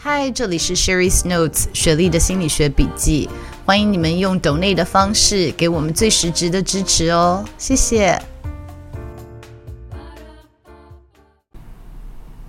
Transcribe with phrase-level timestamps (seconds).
[0.00, 3.28] 嗨，这里是 Sherry's Notes 雪莉的心理学笔记。
[3.66, 8.16] 欢迎你们用 donate 的方式给我们最实质的支持哦，谢谢。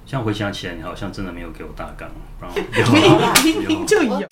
[0.06, 2.54] 现在回想起来，你好像真的没有给我大纲，不然
[3.44, 4.22] 明明就有。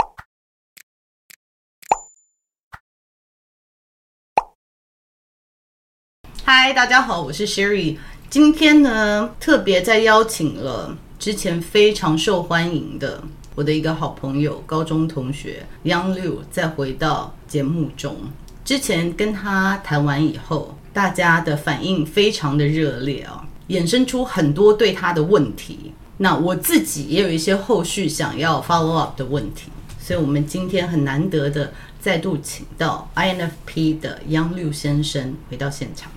[6.45, 7.97] 嗨，大家好，我是 Sherry。
[8.29, 13.23] 今天呢，特别在邀请了之前非常受欢迎的。
[13.55, 18.15] 我的一个好朋友，高中同学杨柳，再回到节目中。
[18.63, 25.91] 之前跟他谈完以后，大家的反应非常的热烈啊，衍生出很多对他的问题。
[26.17, 36.11] 那我自己也有一些后续想要 follow up 的问题，所以我们今天很难得的再度请到 INFP 的杨柳先生回到现场。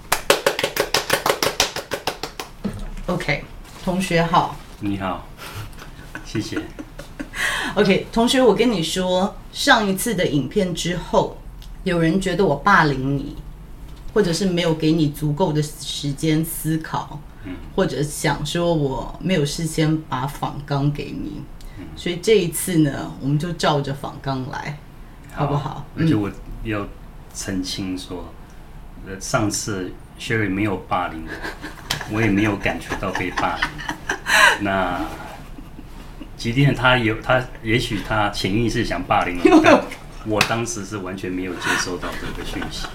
[3.07, 3.45] OK，
[3.85, 5.27] 同学好，你好，
[6.25, 6.59] 谢谢。
[7.75, 11.37] OK，同学，我跟你说，上一次的影片之后，
[11.85, 13.37] 有人觉得我霸凌你，
[14.15, 17.21] 或者是没有给你足够的时间思考，
[17.77, 21.43] 或者想说我没有事先把仿纲给你，
[21.95, 24.79] 所以这一次呢，我们就照着仿纲来，
[25.35, 25.85] 好不好？
[25.99, 26.31] 而且我
[26.65, 26.89] 要
[27.35, 28.33] 澄清说，
[29.07, 34.10] 呃，上次 Sherry 没有霸凌我，我也没有感觉到被霸凌，
[34.61, 35.01] 那。
[36.37, 39.85] 即便他有他，也许他潜意识想霸凌我， 但
[40.25, 42.87] 我当时是完全没有接收到这个讯息。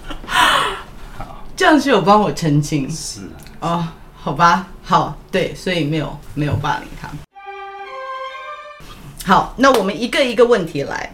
[1.16, 2.90] 好， 这样是有帮我澄清。
[2.90, 3.29] 是
[3.59, 7.07] 哦，好吧，好，对，所以没有没有霸凌他。
[9.23, 11.13] 好，那我们一个一个问题来。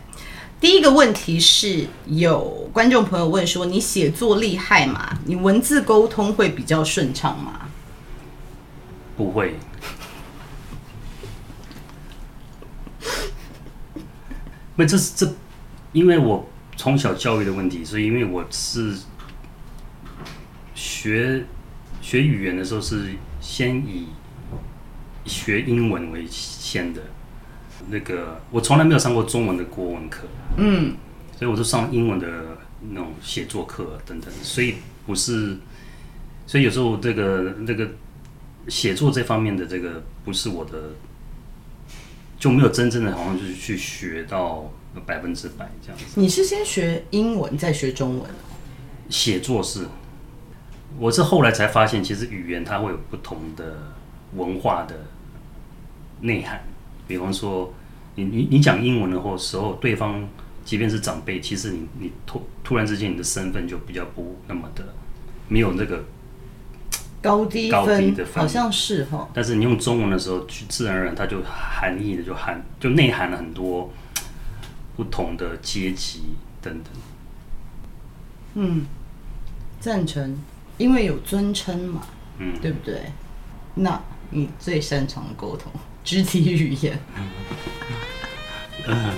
[0.62, 5.18] 第一个问题是有观众朋友问说：你写作厉害吗？
[5.26, 7.68] 你文字沟通会比较顺畅吗？
[9.18, 9.60] 不会。
[14.78, 15.34] 那这是这，
[15.92, 18.96] 因为我从小教育的问题，所以因为我是
[20.74, 21.44] 学
[22.02, 23.12] 学语言的时候是
[23.42, 24.08] 先以
[25.26, 27.02] 学英文为先的，
[27.90, 30.24] 那个我从来没有上过中文的国文课，
[30.58, 30.96] 嗯，
[31.38, 32.28] 所以我就上英文的
[32.90, 35.58] 那种写作课等等，所以不是，
[36.48, 37.90] 所以有时候这个这个
[38.70, 40.94] 写作这方面的这个不是我的。
[42.42, 44.68] 就没有真正的好像就是去学到
[45.06, 46.20] 百分之百这样子。
[46.20, 48.28] 你是先学英文再学中文？
[49.10, 49.86] 写作是，
[50.98, 53.94] 我是后来才发现，其实语言它会有不同的
[54.36, 55.06] 文化的
[56.22, 56.64] 内涵。
[57.08, 57.72] 比方说，
[58.16, 60.28] 你你你讲英文的时候，对方
[60.66, 64.84] 即便是长辈，其实你你突突然之间你的身份就比较不那么的
[65.48, 66.04] 没有那个。
[67.22, 73.92] 高低分，高低的分好像是哈，但是你用中文的时候，去自然而然它就含义的就含就内含了很多
[74.96, 76.24] 不同的阶级
[76.62, 76.86] 等等。
[78.56, 78.86] 嗯，
[79.80, 80.38] 赞成，
[80.78, 82.02] 因为有尊称嘛，
[82.40, 83.02] 嗯，对不对？
[83.76, 84.02] 那
[84.32, 85.72] 你最擅长的沟通，
[86.04, 87.00] 肢体语言。
[88.88, 89.14] 嗯，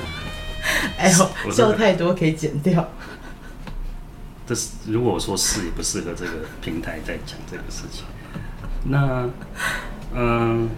[0.98, 2.88] 哎呦，笑太多可以剪掉。
[4.46, 6.32] 这是如果我说是也不适合这个
[6.62, 8.06] 平台在讲这个事情。
[8.86, 9.30] 那，
[10.14, 10.70] 嗯，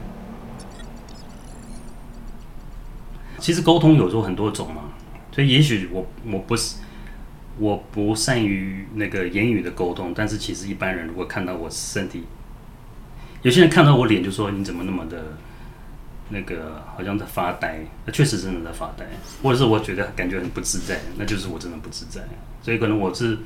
[3.40, 4.84] 其实沟通有时候很多种嘛，
[5.31, 6.78] 所以也许我我不是
[7.57, 12.24] 我不善于那个言语的沟通，但是其实一般人如果看到我身体，
[13.42, 15.38] 有些人看到我脸就说你怎么那么的。
[16.30, 19.06] 那个好像在发呆，那确实真的在发呆，
[19.44, 22.19] 或者是我觉得感觉很不自在，那就是我真的不自在。
[22.63, 23.38] 所以可能我是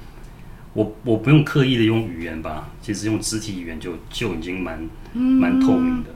[0.73, 6.09] 我我不用刻意的用语言吧，其实用肢体语言就就已经蛮蛮透明的。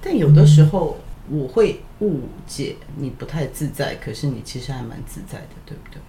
[0.00, 0.98] 但有的时候
[1.28, 6.00] 我会误解你不太自在，可是你其实还蛮自在的，对不对？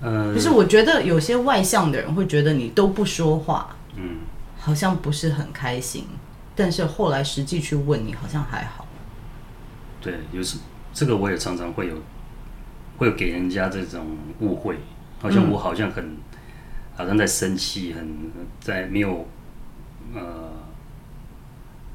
[0.00, 4.18] 呃，可是我觉得有些外向的人会觉得你都不说话，嗯，
[4.58, 6.04] 好像不是很开心。
[6.56, 8.86] 但是后来实际去问你，好像还好。
[10.00, 10.58] 对，有时
[10.92, 11.94] 这个我也常常会有，
[12.96, 14.76] 会给人家这种误会，
[15.20, 16.16] 好像我好像很，嗯、
[16.94, 18.30] 好像在生气，很
[18.60, 19.26] 在没有，
[20.14, 20.52] 呃，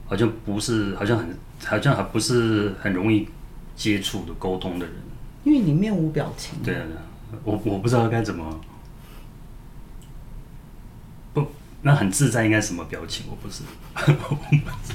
[0.05, 3.27] 好像不是，好像很，好像还不是很容易
[3.75, 4.95] 接触的沟通的人，
[5.43, 6.59] 因为你面无表情。
[6.63, 6.85] 对啊，
[7.43, 8.59] 我我不知道该怎么，
[11.33, 11.47] 不，
[11.81, 13.25] 那很自在应该什么表情？
[13.29, 13.63] 我不是，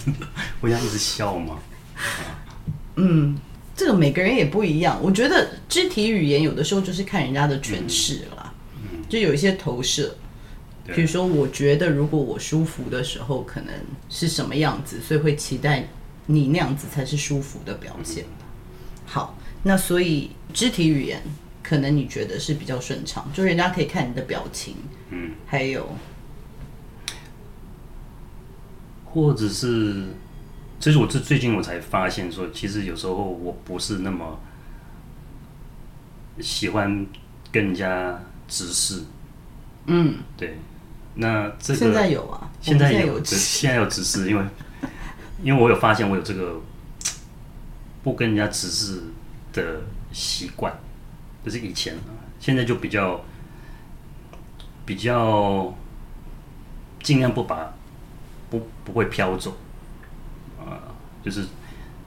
[0.60, 1.58] 我想一直笑吗？
[2.96, 3.36] 嗯，
[3.76, 4.98] 这个每个人也不一样。
[5.02, 8.52] 我觉得肢体语言有的时候就是看人家的诠释啦，
[9.08, 10.16] 就有一些投射。
[10.86, 13.74] 比如说，我觉得如果我舒服的时候，可能
[14.10, 15.88] 是什么样子，所以会期待
[16.26, 18.24] 你那样子才是舒服的表现。
[18.24, 18.44] 嗯、
[19.06, 21.22] 好，那所以肢体语言
[21.62, 24.76] 可能你觉得是比较顺畅，就人家可以看你的表情，
[25.08, 25.88] 嗯，还有，
[29.06, 30.04] 或者是。
[30.84, 34.38] 其实我这最近我才发现说，其实有时候我不是那么
[36.40, 37.06] 喜欢
[37.50, 39.02] 跟人家直视。
[39.86, 40.58] 嗯，对。
[41.14, 44.44] 那这个现在有啊，现在有，现在有直视，因为
[45.42, 46.60] 因为我有发现我有这个
[48.02, 49.04] 不跟人家直视
[49.54, 49.80] 的
[50.12, 50.70] 习惯，
[51.42, 51.96] 就是以前，
[52.38, 53.24] 现在就比较
[54.84, 55.74] 比较
[57.02, 57.72] 尽量不把
[58.50, 59.56] 不不会飘走。
[61.24, 61.46] 就是，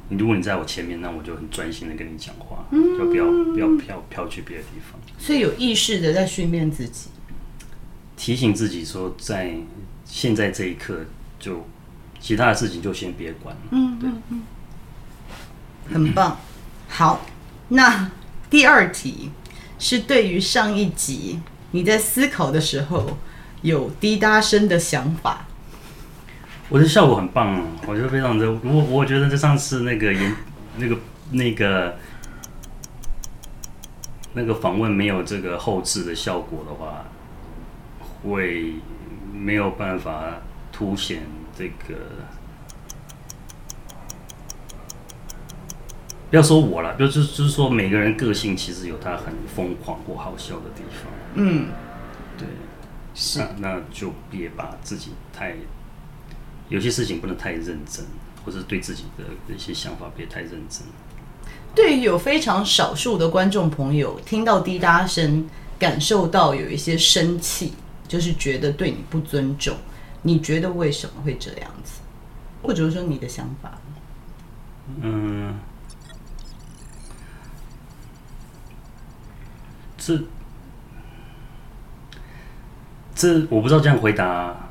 [0.09, 4.99] 如果你在我前面，那我就很专心的跟你讲话，就不要不要飘飘去别的地方。
[5.17, 7.09] 所以有意识的在训练自己，
[8.15, 9.55] 提醒自己说，在
[10.05, 11.05] 现在这一刻，
[11.39, 11.67] 就
[12.19, 13.61] 其他的事情就先别管了。
[13.71, 14.41] 嗯嗯嗯，
[15.91, 16.39] 很棒。
[16.87, 17.25] 好，
[17.69, 18.11] 那
[18.51, 19.31] 第二题
[19.79, 21.39] 是对于上一集
[21.71, 23.17] 你在思考的时候
[23.63, 25.46] 有滴答声的想法。
[26.69, 28.51] 我觉得效果很棒，我觉得非常的。
[28.51, 30.35] 我我觉得这上次那个演
[30.75, 30.97] 那个
[31.31, 31.97] 那个
[34.33, 37.05] 那个访问没有这个后置的效果的话，
[38.21, 38.73] 会
[39.33, 40.41] 没有办法
[40.73, 41.21] 凸显
[41.57, 41.95] 这个。
[46.29, 51.09] 不要说我了，就是就是说每个人个性其实有他很疯狂或好笑的地方。
[51.35, 51.69] 嗯，
[52.37, 52.45] 对，
[53.15, 55.55] 是，那那就别把自己太。
[56.69, 58.05] 有些事情不能太认真，
[58.45, 59.23] 或者对自己的
[59.53, 60.81] 一些想法别太认真。
[61.73, 65.47] 对于有非常少数的观众朋友，听到滴答声，
[65.77, 67.73] 感受到有一些生气，
[68.07, 69.77] 就是觉得对你不尊重。
[70.23, 72.01] 你觉得为什么会这样子？
[72.63, 73.79] 或者说你的想法？
[75.01, 75.53] 嗯，
[79.97, 80.19] 这
[83.13, 84.66] 这我不知道这样回答。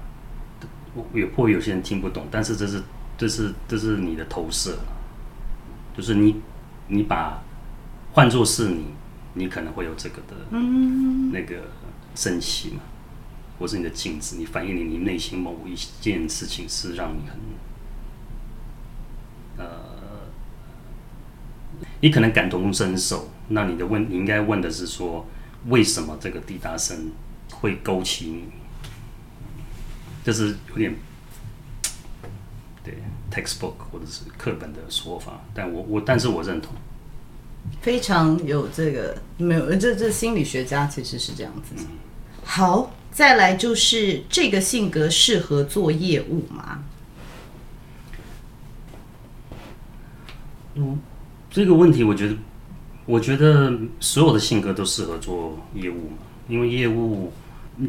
[1.15, 2.83] 也或有些人听不懂，但是这是
[3.19, 4.79] 这是这是你的投射，
[5.97, 6.41] 就是你
[6.89, 7.43] 你把
[8.13, 8.85] 换作是你，
[9.35, 10.35] 你可能会有这个的，
[11.33, 11.57] 那个
[12.15, 12.81] 生气嘛，
[13.59, 17.39] 或是你的镜子，你反映你你内心某一件事情是让你很，
[19.59, 19.67] 呃，
[22.01, 23.31] 你可能感同身受。
[23.49, 25.27] 那你的问，你应该问的是说，
[25.69, 27.13] 为什么这个滴答声
[27.53, 28.45] 会勾起你？
[30.27, 30.93] 就是有点
[32.83, 32.95] 对
[33.31, 36.73] textbook 或者是课本的说法，但我我但是我认同，
[37.81, 41.77] 非常有这个没有这这心理学家其实是这样子。
[41.79, 41.87] 嗯、
[42.43, 46.83] 好，再来就是这个性格适合做业务吗？
[50.75, 50.99] 嗯，
[51.49, 52.35] 这个问题我觉得
[53.05, 56.17] 我觉得所有的性格都适合做业务嘛，
[56.49, 57.33] 因为业务。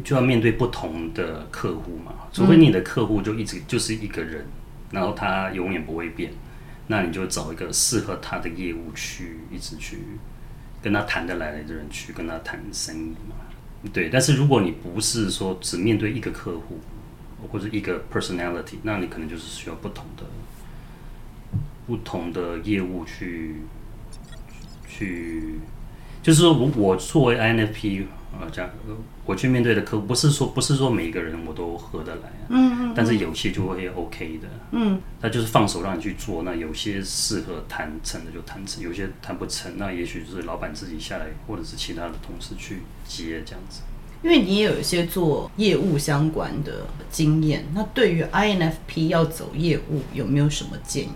[0.04, 4.44] 就要面对不同的客户嘛，除非你的客户就一直就是一个人，
[4.90, 6.30] 然后他永远不会变，
[6.88, 9.98] 那你就找一个适合他的业务去一直去
[10.82, 13.34] 跟他谈得来的人去跟他谈生意嘛。
[13.90, 16.80] 对，但是如果你不是说只面对一个客户
[17.50, 20.24] 或者一个 personality，那你可能就是需要不同的
[21.86, 23.62] 不同的业务去
[24.86, 25.60] 去，
[26.22, 28.04] 就是说我我作为 INFP。
[28.32, 28.70] 啊，这样，
[29.24, 43.80] 我去面对的客户不是说不是说每一个人我都合得来，啊，嗯，嗯，嗯，但是有些就会 OK 的，嗯，他就是放手让你去做，那有些适合谈成的就谈成，有些谈不成，那也许就是老板自己下来，或者是其他的同事去接这样子。
[44.22, 51.10] 因为你也有一些做业务相关的经验，那对于 INFP 要走业务有没有什么建议？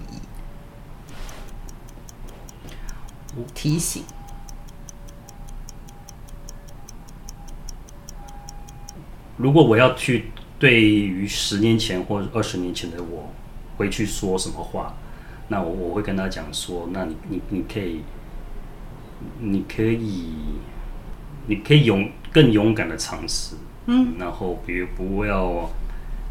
[3.54, 4.02] 提醒。
[9.42, 10.26] 如果我要去
[10.58, 13.32] 对于十年前或者二十年前的我
[13.76, 14.94] 回去说什么话，
[15.48, 18.02] 那我我会跟他讲说，那你你你可以，
[19.40, 20.28] 你可以，
[21.46, 23.56] 你可以勇更勇敢的尝试，
[23.86, 25.68] 嗯，然后比如不要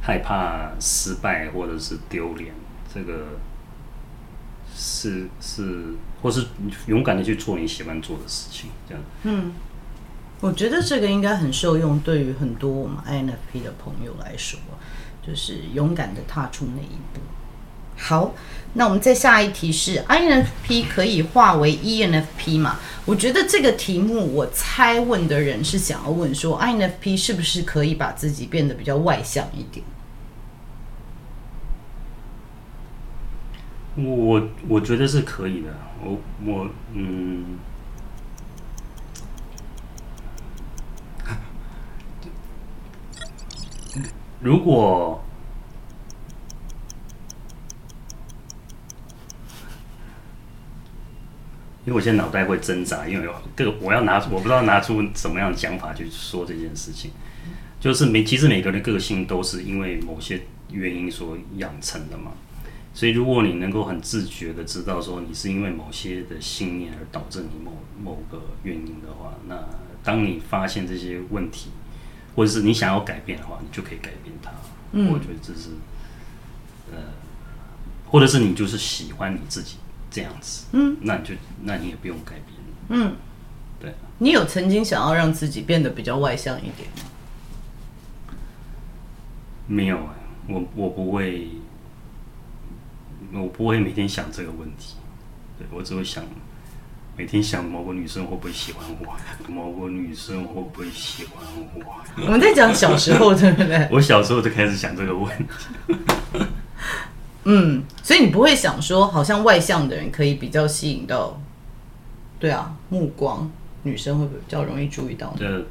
[0.02, 2.54] 害怕失败或者是丢脸，
[2.94, 3.38] 这个
[4.74, 6.46] 是是，或是
[6.88, 9.52] 勇敢的去做你喜欢做的事情，这样，嗯，
[10.42, 14.60] 我觉得这个应该很受用，对于很多我们 INFP 的朋友来说，
[15.26, 17.22] 就是勇敢的踏出那一步。
[17.96, 18.34] 好，
[18.74, 22.80] 那我们再下一题是 INFP 可以化为 ENFP 吗？
[23.06, 29.86] 我觉得这个题目，我猜问的人是想要问说，INFP 是不是可以把自己变得比较外向一点？
[33.96, 35.68] 我我觉得是可以的。
[36.04, 37.60] 我我嗯，
[44.42, 45.24] 如果。
[51.84, 57.10] 因为我现在脑袋会挣扎，因为有个我要拿出，我不知道拿出什么样的讲法去说这件事情。
[57.80, 62.34] 就是每其实每个人的个性都是因为某些原因所养成的嘛。
[62.94, 69.58] 所以如果你能够很自觉的知道说你是因为某些的信念而导致你某某个原因的话，那
[70.04, 71.72] 当你发现这些问题，
[72.36, 74.31] 或者是你想要改变的话，你就可以改变。
[74.94, 75.70] 嗯，我觉得这是
[76.92, 76.98] 呃，
[78.10, 79.78] 或者是你就是喜欢你自己。
[80.14, 81.34] 这样子，嗯，那你就，
[81.64, 82.58] 那你也不用改变，
[82.90, 83.16] 嗯，
[83.80, 83.96] 对。
[84.18, 88.36] 你有曾经想要让自己变得比较外向一点吗？
[89.68, 90.10] 没有，
[90.50, 91.48] 我我不会，
[93.32, 94.96] 我不会每天想这个问题，
[95.58, 96.26] 对，我只会想
[97.18, 101.44] 每天想某个女生会不会喜欢我，某个女生会不会喜欢
[101.76, 102.26] 我。
[102.26, 103.88] 我们在讲小时候，对不对？
[103.92, 105.46] 我小时候就开始想这个问题。
[107.44, 111.40] 嗯，所以你不会想说，好像外向的人可以比较吸引到，
[112.40, 113.52] 对啊，目光，
[113.84, 115.36] 女生会比较容易注意到？
[115.38, 115.66] 这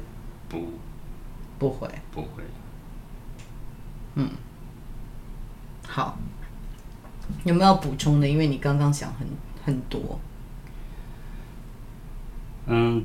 [0.47, 0.69] 不，
[1.57, 2.43] 不会，不会。
[4.15, 4.29] 嗯，
[5.87, 6.17] 好，
[7.45, 8.27] 有没有补充的？
[8.27, 9.27] 因为你刚刚想很
[9.65, 10.19] 很多。
[12.67, 13.03] 嗯，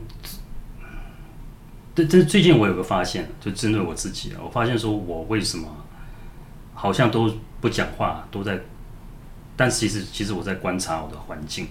[1.95, 5.69] 这这最近我有个发现，就针对我自己啊，我发现说我为什么
[6.75, 7.33] 好像都。
[7.59, 8.61] 不讲话都在，
[9.57, 11.69] 但其实其实我在观察我的环境。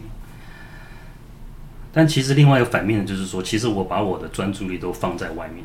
[1.94, 5.64] 但其实另外一个反面的就是说，其实我把我的专注力都放在外面，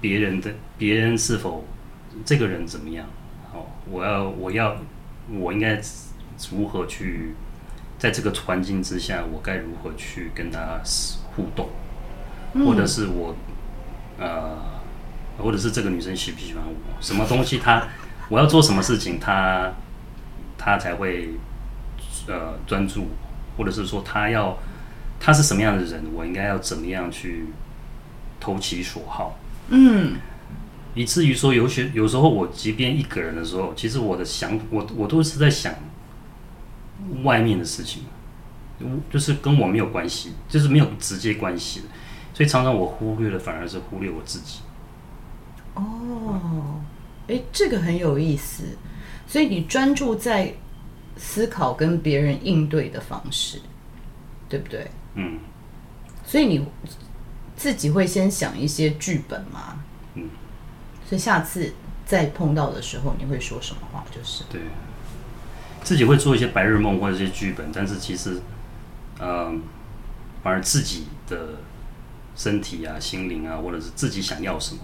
[0.00, 1.64] 别人的别人是否
[2.24, 3.06] 这个人怎么样？
[3.54, 4.76] 哦，我要我要
[5.32, 5.80] 我应该
[6.50, 7.32] 如何去
[7.98, 10.80] 在这个环境之下，我该如何去跟他
[11.36, 11.68] 互动，
[12.64, 13.34] 或者是我
[14.18, 14.56] 呃，
[15.38, 16.74] 或者是这个女生喜不喜欢我？
[17.00, 17.82] 什么东西她？
[18.28, 19.72] 我要做什么事情，她
[20.56, 21.30] 她才会
[22.26, 23.08] 呃专注，
[23.56, 24.56] 或者是说她要
[25.18, 27.46] 她是什么样的人，我应该要怎么样去
[28.38, 29.38] 投其所好？
[29.68, 30.16] 嗯，
[30.94, 35.74] 以至于说有些有时候我即便一个人的时候，其实我的想我我都是在想
[37.22, 38.04] 外面的事情，
[39.10, 41.86] 就是跟我没有关系，就是没有直接关系的，
[42.32, 44.60] 所以常常我忽略了，反而是忽略我自己。
[45.74, 46.80] 哦。
[47.28, 48.64] 哎，这个很有意思，
[49.26, 50.52] 所以你专注在
[51.16, 53.60] 思考跟别人应对的方式，
[54.48, 54.90] 对不对？
[55.14, 55.38] 嗯。
[56.24, 56.64] 所以你
[57.56, 59.82] 自己会先想一些剧本吗？
[60.14, 60.28] 嗯。
[61.08, 61.72] 所以下次
[62.04, 64.04] 再碰到的时候，你会说什么话？
[64.10, 64.60] 就是对，
[65.82, 68.42] 自己会做一些白日梦或者一些剧本，但是其实，嗯、
[69.20, 69.52] 呃，
[70.42, 71.56] 反而自己的
[72.34, 74.80] 身体啊、心灵啊，或者是自己想要什么，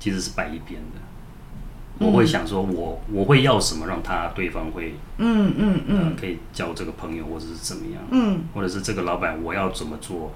[0.00, 1.00] 其实是摆一边的。
[1.98, 10.32] 我会想说我，我我会要什么，让他对方会，嗯嗯嗯、呃，可以交这个朋友，或者是怎么样，嗯，或者是这个老板，我要怎么做，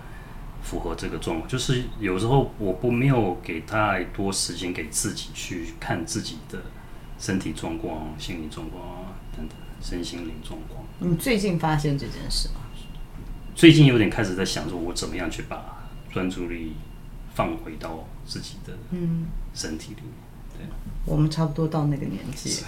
[0.63, 1.47] 符合这个状况。
[1.47, 6.59] 就是有时候我不没有给太多时间给自己去看自己的
[7.19, 8.83] 身体状况、心理状况
[9.37, 10.83] 等等，身心灵状况。
[11.01, 12.55] 你最近发现这件事吗？
[13.61, 16.73] 最近有点开始在想说，我怎么样去把专注力
[17.35, 20.13] 放回到自己的嗯身体里面。
[20.57, 20.67] 对
[21.05, 22.65] 我们差不多到那个年纪，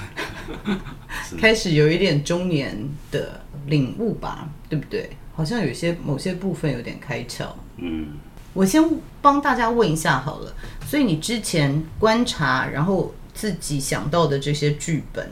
[1.38, 2.76] 开始有一点中年
[3.10, 5.16] 的领悟吧，对不对？
[5.34, 7.46] 好像有些某些部分有点开窍。
[7.78, 8.08] 嗯，
[8.52, 8.82] 我先
[9.22, 10.54] 帮大家问一下好了。
[10.86, 15.30] 所以你之前观察，然后自己想到的这些剧本，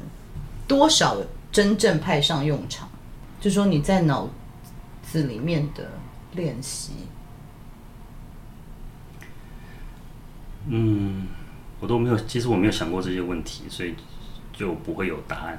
[0.66, 1.18] 多少
[1.52, 2.88] 真正派上用场？
[3.42, 4.26] 就说你在脑
[5.10, 5.90] 子里面的
[6.34, 6.92] 练习。
[10.68, 11.26] 嗯。
[11.82, 13.94] 我都没有，其实我没有想过这些问题，所以
[14.52, 15.58] 就不会有答案。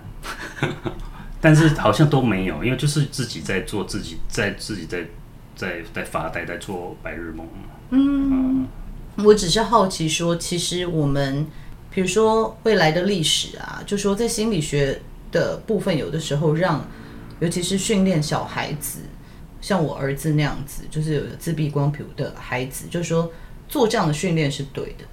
[1.42, 5.04] 但是好像都没有，因为就是自己在做自己，在自己在
[5.56, 7.48] 在在发呆，在做白日梦。
[7.90, 8.68] 嗯，
[9.16, 11.48] 嗯，我只是好奇说，其实我们
[11.90, 16.86] 比如说未来的历史啊，就说在心理学的部分，有的时候让，
[17.40, 19.00] 尤其是训练小孩子，
[19.62, 23.32] 像我儿子那样子，就是有自闭光谱的孩子，就是说
[23.70, 25.06] 做这样的训练是对的，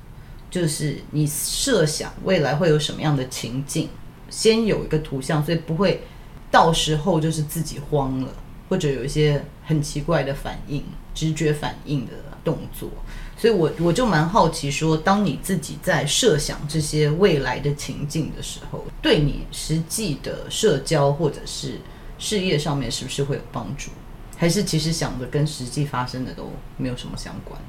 [0.50, 3.88] 就是你设想未来会有什么样的情境，
[4.28, 6.02] 先有一个图像，所以不会。
[6.50, 8.32] 到时候就是自己慌了，
[8.70, 10.82] 或者有一些很奇怪的反应、
[11.14, 12.12] 直觉反应的
[12.42, 12.88] 动作，
[13.36, 21.78] 所以我我就蛮好奇说，当你自己在设想这些未来的情境的时候，对你实际的社交或者是
[22.18, 23.90] 事业上面是不是会有帮助？
[24.38, 27.60] 还是其实想的跟实际发生的都没有什么相关？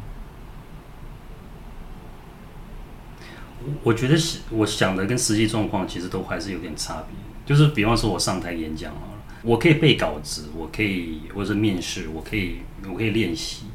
[3.83, 7.17] 我觉得是，我想的跟实际状况其实都还是有点差别。
[7.43, 13.65] 就是比方说，我上台演讲好了，我可以背稿子，我可以，或者面试，我可以，我可以练习。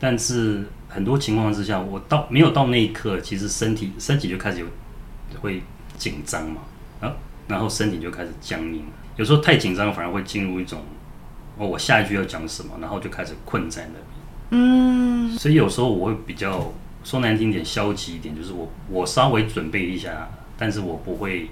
[0.00, 4.66] 但是很多情况之下，我到没有到那一刻，其实身体身体就开始有
[5.40, 5.62] 会
[5.98, 6.62] 紧张嘛，
[7.00, 7.14] 啊
[7.46, 8.84] 然后身体就开始僵硬。
[9.16, 10.80] 有时候太紧张，反而会进入一种，
[11.56, 14.04] 哦，我下一句要讲什么，然后就开始困在那边。
[14.50, 16.72] 嗯，所以有时候我会比较
[17.04, 21.50] 说难听点，消极一点，就是我我稍微准备一下，但是我不会。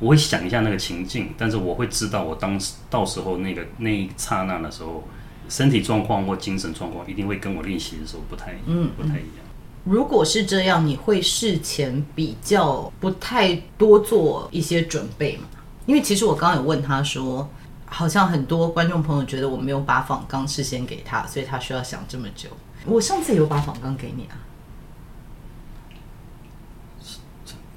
[0.00, 5.02] 我会想一下那个情境，但是我会知道我当时到时候那个那一刹那的时候，
[5.48, 9.44] 身体状况或精神状况一定会跟我练习的时候不太嗯不太一样。
[9.82, 15.48] 如果是这样，你会事前比较不太多做一些准备吗？
[15.86, 17.50] 因为其实我刚刚有问他说，
[17.90, 22.48] 好像很多观众朋友觉得我没有把访纲事先给他，所以他需要想这么久。
[22.86, 24.36] 我上次有把访纲给你啊。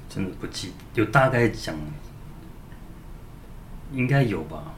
[0.08, 1.74] 真的不记，有大概讲。
[3.94, 4.72] 应该有吧，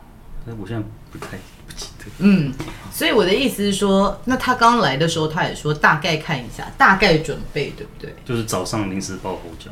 [0.45, 1.37] 但我现在不太
[1.69, 2.05] 不记得。
[2.19, 2.53] 嗯，
[2.91, 8.13] 所以我的意思是说，那他刚来的时候，他也说大概看一下，大概准备，对不对？
[8.25, 9.71] 就是早上临时抱佛脚。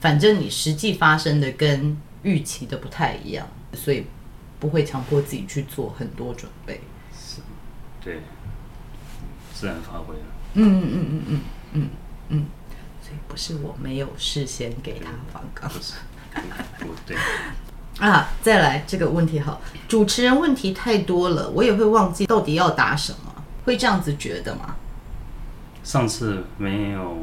[0.00, 4.04] 反正你实际发生的跟预期的不太一样，所以
[4.60, 6.80] 不会强迫自己去做很多准备。
[7.12, 7.40] 是，
[8.00, 8.20] 对，
[9.52, 10.20] 自然发挥了。
[10.54, 11.40] 嗯嗯嗯嗯嗯
[11.72, 11.88] 嗯
[12.28, 12.46] 嗯，
[13.02, 15.94] 所以不是我没有事先给他访纲，不是，
[16.78, 17.16] 不对。
[17.98, 24.76] 啊，再来这个问题好，主持人问题太多了，我也会忘记到底要答什么，会这样子觉得吗？
[25.82, 27.18] 上次没有，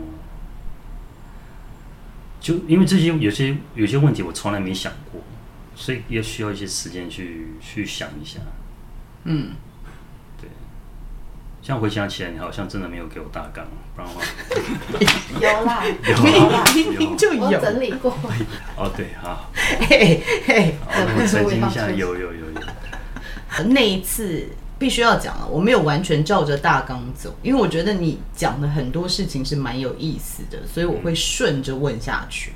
[2.39, 5.21] 就因为这些有些有些问题我从来没想过，
[5.77, 8.39] 所以也需要一些时间去去想一下。
[9.25, 9.51] 嗯。
[10.41, 10.49] 对
[11.61, 14.21] 像回想起来，你好像真的没有给我大纲，不然的话
[15.39, 18.11] 有啦，有啦，明明就有整理过。
[18.75, 19.51] 哦，对，好，
[19.89, 23.63] 嘿嘿，我澄清一下，有有有有。
[23.65, 24.47] 那一次
[24.79, 32.53] 必须要讲了，我没有完全照着大纲走，因为我觉得你讲的很多事情是蛮有意思的，所以我会顺着问下去。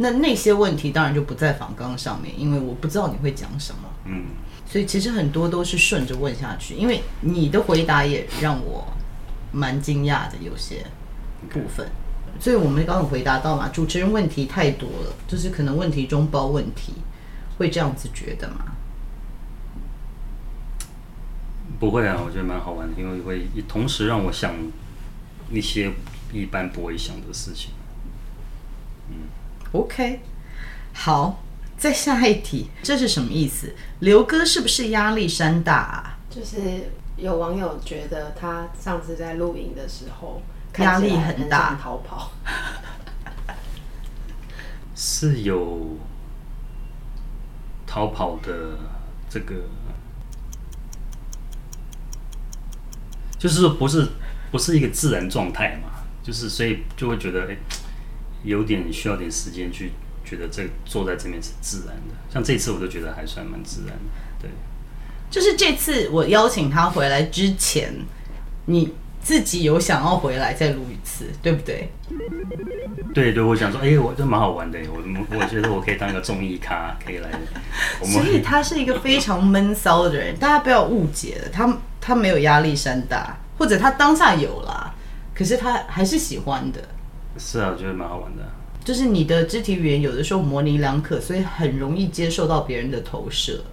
[0.00, 3.80] 那那些问题当然就不在访纲上面，因为我不知道你会讲什么。
[4.06, 4.24] 嗯。
[4.66, 8.86] 所以其实很多都是顺着问下去，因为你的回答也让我
[9.52, 10.86] 蛮惊讶的，有些
[11.48, 11.86] 部分。
[12.38, 16.94] 所以我们刚刚回答到嘛，主持人问题太多了，就是可能问题中包问题，
[17.58, 18.64] 会这样子觉得吗？
[21.80, 24.54] 不会啊，我觉得蛮好玩的，因为会同时让我想
[25.50, 25.90] 一些
[26.32, 27.72] 一般不会想的事情。
[29.10, 29.16] 嗯
[29.72, 30.20] ，OK，
[30.92, 31.42] 好。
[31.78, 33.74] 再下一题，这是什么意思？
[34.00, 36.18] 刘哥是不是压力山大啊？
[36.28, 36.58] 就是
[37.16, 40.42] 有网友觉得他上次在录影的时候
[40.76, 42.32] 压力很大，逃跑。
[44.94, 45.96] 是有
[47.86, 48.78] 逃跑的
[49.30, 49.54] 这个，
[53.38, 54.06] 就是说不是
[54.52, 55.88] 不是一个自然状态嘛？
[56.22, 57.56] 就是所以就会觉得哎，
[58.42, 59.92] 有点需要点时间去。
[60.22, 64.02] 觉得这坐在这边是自然的，像这次我都觉得还算蛮自然的。
[64.40, 64.50] 对，
[65.28, 67.92] 就是这次我邀请他回来之前，
[68.66, 71.90] 你自己有想要回来再录一次，对不对？
[73.12, 75.02] 对对，我想说，哎，我这蛮好玩的，我
[75.36, 77.30] 我觉得我可以当一个综艺咖，可以来。
[78.04, 84.94] 所以他是一个非常闷骚的人，大家不要误解了，他他没有压力山大，或者他当下有啦，
[85.34, 86.80] 可是他还是喜欢的。
[87.40, 88.42] 是啊，我觉得蛮好玩的。
[88.84, 93.64] 就是你的肢体语言有的时候模棱两可，所以很容易接受到别人的投射。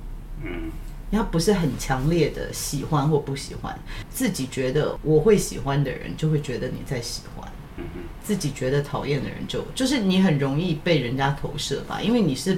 [0.43, 0.71] 嗯，
[1.11, 3.77] 他不是很强烈的喜欢或不喜欢，
[4.09, 7.51] 自己觉得我会喜欢的人，就会觉得你在喜欢。
[7.77, 12.57] 嗯哼，自己觉得讨厌的人就，就就是你很容易被人家投射吧，因为你是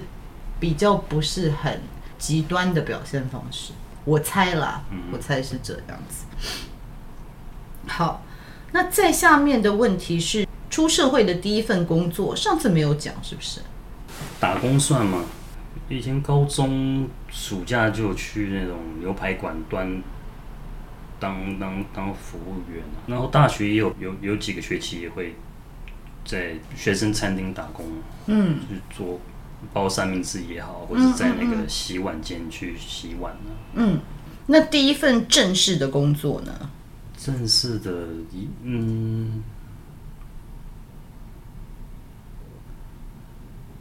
[0.59, 1.81] 比较不是很
[2.17, 3.73] 极端的表现方式。
[4.05, 6.25] 我猜啦，我猜是这样子。
[7.87, 8.23] 好，
[8.71, 13.61] 那在下面的问题是，出社会的第一份工作，上次没有讲是不是？
[14.39, 15.23] 打工算吗？
[15.87, 20.01] 以前高中暑假就去那种牛排馆端
[21.19, 25.35] 当当当服务员，然后大学也有有有几个学期也会
[26.23, 27.85] 在学生餐厅打工，
[28.27, 29.19] 嗯，去做
[29.73, 33.51] 包三明治也好，或者在那个洗碗间去洗碗呢。
[33.73, 33.99] 嗯，
[34.45, 36.69] 那第一份正式的工作呢？
[37.17, 37.91] 正式的，
[38.63, 38.88] 嗯，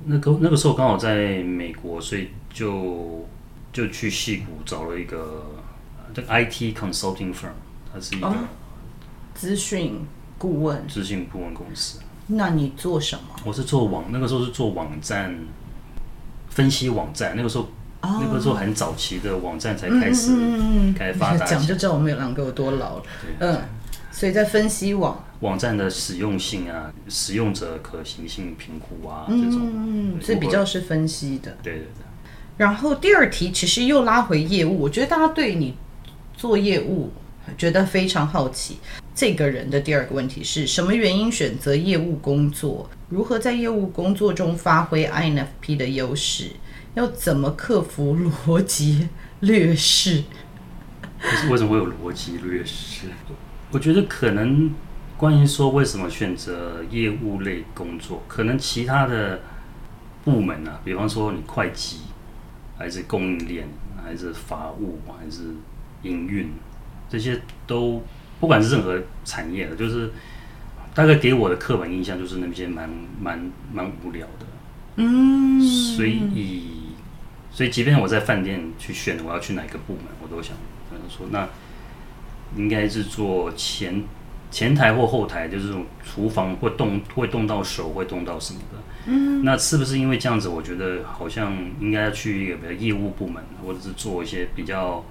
[0.09, 3.27] 那个那个时候刚好在美国，所以就
[3.73, 5.47] 就去戏谷找了一个
[6.13, 7.51] 这个 IT consulting firm，
[7.93, 8.35] 它是一个
[9.35, 10.01] 资讯
[10.39, 12.01] 顾问资讯顾问公司。
[12.29, 13.23] 那你做什么？
[13.45, 15.39] 我是做网，那个时候是做网站
[16.49, 17.69] 分析网站，那个时候。
[18.01, 20.31] Oh, 那个时候很早期的网站才开始
[20.97, 23.03] 开发，讲就知道我们有两个有多老了。
[23.41, 23.61] 嗯，
[24.11, 31.57] 所以在分析网网站的实用性啊，使用者可行性评估啊，这种，嗯，所以比较是分析的。
[31.63, 32.05] 对对对。
[32.57, 35.77] 然后第二题其实又拉回业务，我觉得大家对你
[36.37, 37.13] 做业务
[37.57, 38.79] 觉得非常好奇。
[39.15, 42.89] 这个人的第二个问题是什么原因选择业务工作？
[43.09, 46.51] 如何在业务工作中发挥 INFP 的优势？
[46.95, 49.09] 要怎么克服逻辑
[49.41, 50.25] 劣势？
[51.21, 53.07] 可是为什么会有逻辑劣势？
[53.71, 54.71] 我觉得可能
[55.17, 59.41] 关于说为什么选择业务类工作，可能其他的
[60.25, 61.99] 部门啊，比方说你会计，
[62.77, 63.69] 还是供应链，
[64.03, 65.55] 还是法务，还是
[66.03, 66.51] 营运，
[67.09, 68.03] 这些都
[68.41, 70.11] 不管是任何产业的，就是
[70.95, 72.89] 大概给我的刻板印象就是那些蛮
[73.21, 74.47] 蛮蛮无聊的。
[74.97, 76.79] 嗯，所以。
[77.51, 80.57] 所以，即便我在饭店去选我要去哪个部门，我都想
[80.89, 81.49] 跟他说，那
[82.57, 84.03] 应该是做前
[84.51, 88.79] 前台或后台，就是这种厨房会动会动到手，会动到什么的。
[89.07, 90.49] 嗯，那是不是因为这样子？
[90.49, 95.05] 我觉得好像应该要去一个比较业务部门，或者是做一些比较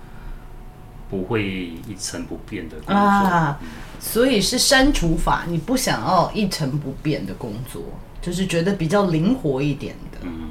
[1.09, 2.95] 不会一成不变的工作。
[2.95, 3.59] 啊，
[3.99, 7.83] 所以是删除法，你不想要一成不变的工作，
[8.21, 10.19] 就是觉得比较灵活一点的。
[10.23, 10.49] 嗯，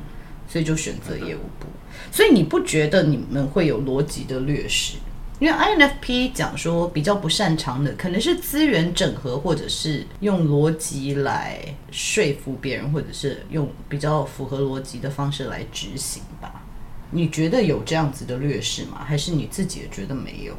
[0.48, 1.66] 所以就选择业务部。
[2.10, 4.96] 所以你不觉得你们会有逻辑的劣势？
[5.38, 11.58] 因为 INFP 讲说比较不擅长的可能是资源整合，或者是用逻辑来
[11.90, 16.62] 说服别人，或者是用比较符合逻辑的方式来执行吧？
[17.10, 19.04] 你觉得有这样子的劣势吗？
[19.04, 20.56] 还是你自己也觉得没有？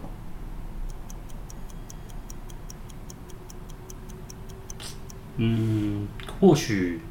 [5.37, 6.07] 嗯，
[6.39, 7.01] 或许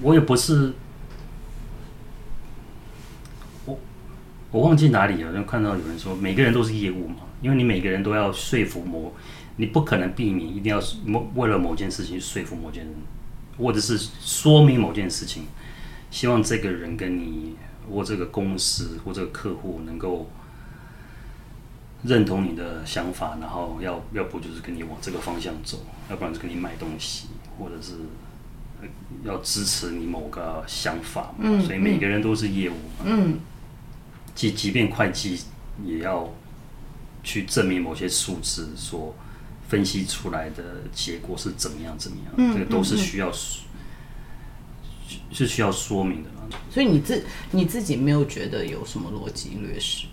[0.00, 0.72] 我也不是。
[4.56, 9.12] 我忘记哪里了，就看到有人说每个人都是业务嘛，因为你每个人都要说服某，
[9.56, 12.94] 你不可能避免一定要某为了某件事情说服某件人，
[13.58, 15.42] 或者是说明某件事情，
[16.10, 17.54] 希望这个人跟你
[17.92, 20.30] 或这个公司或这个客户能够
[22.04, 27.26] 认同你的想法，然后要要不就是跟你往这个方向走，要不然就跟你买东西，
[27.58, 27.92] 或者是
[29.22, 31.40] 要支持你某个想法嘛。
[31.42, 33.04] 嗯，所以每个人都是业务嘛。
[33.04, 33.38] 嗯。
[34.36, 35.40] 即即便会计
[35.84, 36.32] 也要
[37.24, 39.12] 去证明某些数字，所
[39.66, 43.34] 分析出来的结果是怎么样怎么样，嗯、这个都是需要、嗯、
[45.32, 46.30] 是需要说明的。
[46.70, 50.06] 所以你自你自己没有觉得有什么逻辑劣势？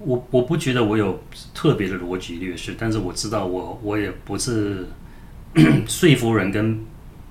[0.00, 1.22] 我我不觉得我有
[1.54, 4.88] 特别的逻辑劣势，但是我知道我我也不是
[5.86, 6.84] 说服人跟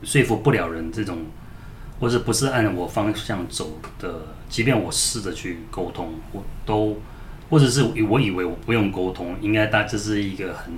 [0.03, 1.25] 说服不了人这种。
[1.99, 6.97] 或者不是按我方向走的，即便我试着去沟通，我都，
[7.49, 10.73] 或者是我以为我不用沟通，应该大这是一个很，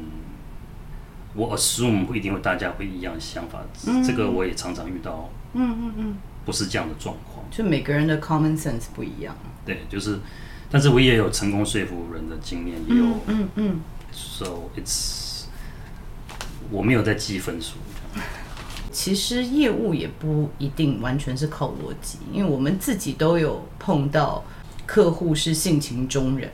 [1.35, 10.19] 我 assume 不一定会大家会一样想法，嗯、这个我也常常遇到，嗯嗯嗯，不是这样的状况，就每个人的 common sense 不一样，对，就是，
[10.71, 13.81] 但是我也有成功说服人的经验，也有，嗯嗯，嗯
[14.11, 15.43] ，so it's，
[16.71, 17.75] 我没有在记分数。
[18.91, 24.43] 其实业务也不一定完全是靠逻辑，因为我们自己都有碰到
[24.85, 26.49] 客户是性情中人，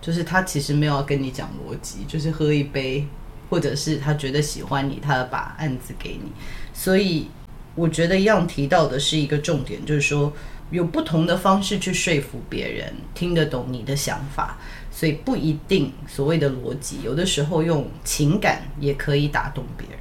[0.00, 3.06] 就是他其实没有要跟你讲逻辑，就是喝一杯，
[3.50, 6.32] 或者是他觉得喜欢你，他把案子给你。
[6.72, 7.28] 所以
[7.74, 10.32] 我觉得一样提到的是一个重点，就是说
[10.70, 14.56] 有不同的方式去说服别人听得懂你的想法，
[14.90, 19.98] 所以不一定所谓的逻辑，有的时候用情感也可以打动别人。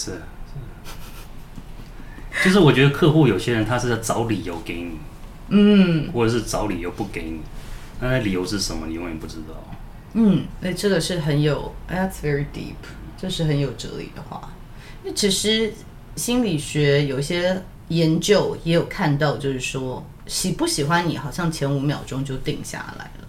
[0.00, 0.18] 是，是
[2.44, 4.98] 就是我觉得客户有些人他是在找理由给你，
[5.50, 7.40] 嗯，或者是找理由不给你，
[8.00, 9.62] 那那理由是什么，你永远不知道。
[10.14, 12.76] 嗯，那这个是很有，That's very deep，
[13.20, 14.54] 这是很有哲理的话。
[15.04, 15.74] 那其实
[16.16, 23.28] 心理学有些研究也有看到，就是说喜不喜欢你，好像前五秒钟就定下来了，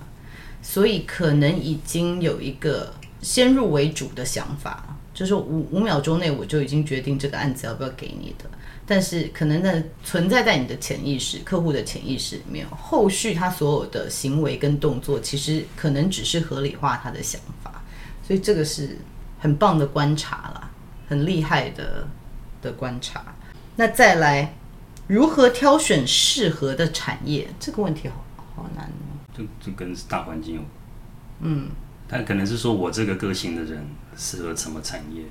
[0.62, 4.91] 所以可能已经有一个先入为主的想法。
[5.14, 8.50] 就是五五秒钟内我就已经决定这个案子要不要给你的，
[8.86, 17.84] 但是可能呢存在在你的潜意识、客户的潜意识里面，后续他所有的行为跟动作，其实可能只是合理化他的想法，
[18.26, 18.98] 所以这个是
[19.38, 20.72] 很棒的观察啦，
[21.10, 22.08] 很厉害的
[22.62, 23.22] 的观察。
[23.76, 24.54] 那再来，
[25.08, 27.50] 如何挑选适合的产业？
[27.60, 28.24] 这个问题好
[28.56, 29.20] 好难哦。
[29.38, 30.62] 就就跟大环境有，
[31.42, 31.70] 嗯。
[32.12, 33.82] 但可能是说，我这个个性的人
[34.18, 35.24] 适合什么产业，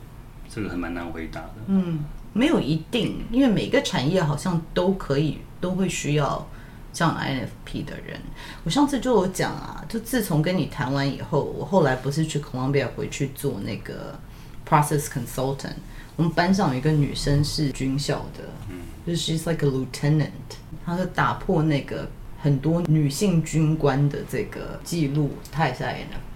[0.48, 1.54] 这个还蛮难回答的。
[1.66, 1.98] 嗯，
[2.32, 6.48] 没有一定，因为每个产业好像都可以，都会需要
[6.90, 8.18] 这样 INFP 的人。
[8.64, 14.18] 我上次就有讲啊，就自从跟你谈完以后，我后来不是去 Columbia 回去做那个
[14.66, 15.74] Process Consultant，
[16.16, 20.30] 我们班上有一个女生是军校的，嗯，就是 She's like a lieutenant，
[20.86, 22.08] 她是打破那个
[22.40, 26.29] 很多女性军官的这个记录，她也是 INFP。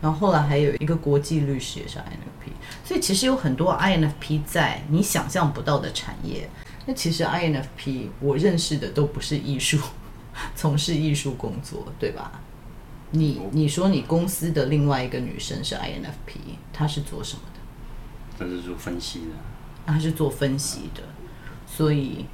[0.00, 2.50] 然后后来还有一个国际律师也是 INFP，
[2.84, 6.48] 所以其实有很多 INFP 在你想象不到的产业。
[6.86, 9.78] 那其实 INFP 我认识的都不是艺术，
[10.54, 12.40] 从事艺术工作，对吧？
[13.10, 17.58] 你你说你公司的另外一个女生是 INFP，她是做什么的？
[18.38, 19.26] 她是做分析的。
[19.86, 21.02] 她是做分析的，
[21.66, 22.26] 所以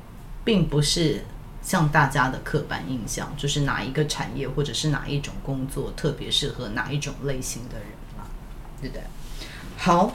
[0.44, 1.24] 并不是。
[1.64, 8.27] 像大家的刻板印象，就是哪一个产业或者是哪一种工作特别适合哪一种类型的人嘛，
[8.81, 9.03] 对不对？
[9.79, 10.12] 好，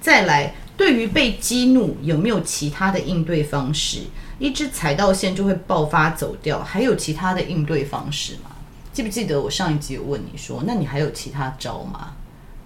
[0.00, 4.02] 再来，对于被激怒有没有其他的应对方式？
[4.38, 8.50] 一只踩到线就会爆发走掉，还有其他的应对方式吗？
[8.92, 12.12] 记不记得我上一集有问你说，那你还有其他招吗？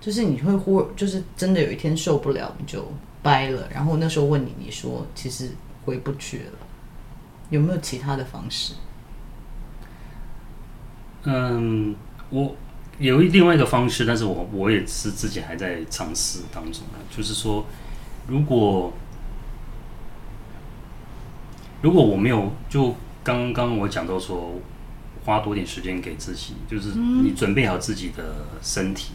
[0.01, 2.87] 就是你会忽，就是真的有一天受不了你就
[3.23, 5.51] 掰了，然后那时候问你，你说其实
[5.85, 6.64] 回不去了。
[7.55, 8.75] 有没有其他的方式？
[11.23, 11.95] 嗯，
[12.31, 12.57] 我
[12.99, 16.83] 有另外一个方式，但是我我也是自己还在尝试当中。
[17.17, 17.65] 就是说，
[18.27, 18.93] 如果
[21.81, 24.61] 如果我没有，就刚刚我讲到说，
[25.25, 29.13] 花多点时间给自己，就是你准备好自己的身体。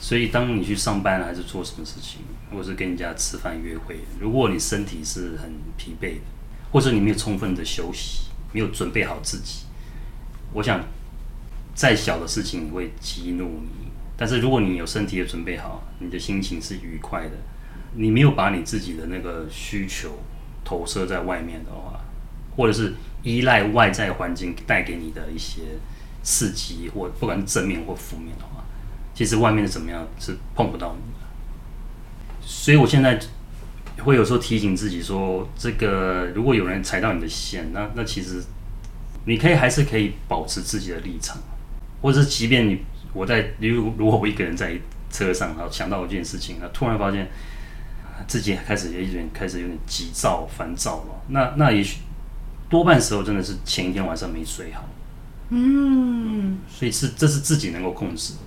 [0.00, 2.20] 所以，当你去上班还是做什么事情，
[2.52, 6.37] 或是跟人家吃饭约会，如果你身体是很疲惫的。
[6.70, 9.64] 或者你没有充分的休息，没有准备好自己，
[10.52, 10.84] 我想
[11.74, 13.88] 再小的事情会激怒你。
[14.16, 17.36] 但是如果你有身体也准备好，你的心情是愉快的，
[17.94, 20.18] 你没有把你自己的那个需求
[20.64, 22.00] 投射在外面的话，
[22.56, 25.62] 或者是依赖外在环境带给你的一些
[26.22, 28.64] 刺激，或不管是正面或负面的话，
[29.14, 31.26] 其实外面的怎么样是碰不到你的。
[32.42, 33.18] 所以我现在。
[33.98, 38.42] 会有时候提醒自己说，这个如果有人踩到你的线，那那其实
[39.24, 41.36] 你可以还是可以保持自己的立场，
[42.00, 42.80] 或者是即便你
[43.12, 44.78] 我在如如果我一个人在
[45.10, 47.28] 车上，然后想到一件事情，那突然发现
[48.26, 51.98] 自己开始有一点开始有点急躁烦躁了，那那也许
[52.68, 54.88] 多半时候真的是前一天晚上没睡好，
[55.50, 58.38] 嗯，所以是这是自己能够控制的。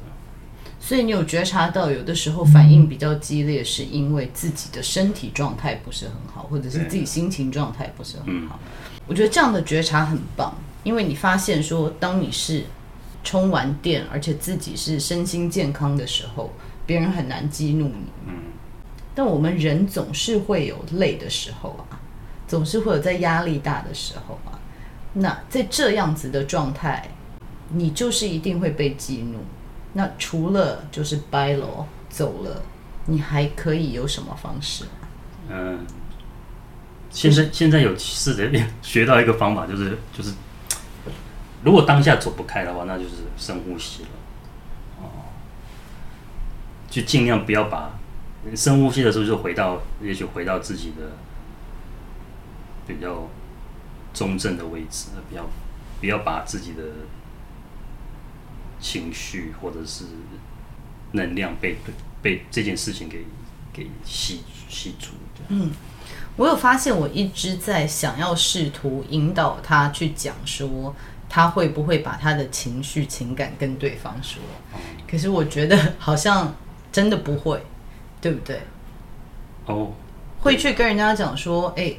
[0.83, 8.59] 所以你有觉察到，有的时候反应比较激烈，是因为自己的身体状态不是很好，或者是自己心情状态不是很好。
[9.07, 12.63] 我觉得这样的觉察很棒，因为你发现说，当你是
[13.23, 16.51] 充完电，而且自己是身心健康的时候，
[16.85, 18.05] 别人很难激怒你。
[18.27, 18.33] 嗯。
[19.13, 22.01] 但我们人总是会有累的时候啊，
[22.47, 24.57] 总是会有在压力大的时候啊。
[25.13, 27.07] 那在这样子的状态，
[27.69, 29.39] 你就是一定会被激怒。
[29.93, 32.63] 那除了就是掰了走了，
[33.07, 34.85] 你还可以有什么方式？
[35.49, 35.85] 嗯，
[37.09, 38.49] 现在现在有试着
[38.81, 40.33] 学到一个方法，就是就是，
[41.63, 44.09] 如果当下走不开的话，那就是深呼吸了。
[45.01, 45.27] 哦，
[46.89, 47.99] 就尽量不要把
[48.55, 51.11] 深呼吸的时候就回到，也许回到自己的
[52.87, 53.27] 比较
[54.13, 55.45] 中正的位置，不要
[55.99, 56.83] 不要把自己的。
[58.81, 60.03] 情绪或者是
[61.11, 61.77] 能量被
[62.21, 63.23] 被这件事情给
[63.71, 65.11] 给吸吸住。
[65.47, 65.71] 嗯，
[66.35, 70.95] 我有发现，我一直在想要试图引导他去讲说，
[71.29, 74.41] 他会不会把他的情绪情感跟对方说？
[75.09, 76.55] 可是我觉得好像
[76.91, 77.63] 真的不会，
[78.21, 78.61] 对不对？
[79.65, 79.91] 哦，
[80.39, 81.93] 会去跟人家讲说，哎，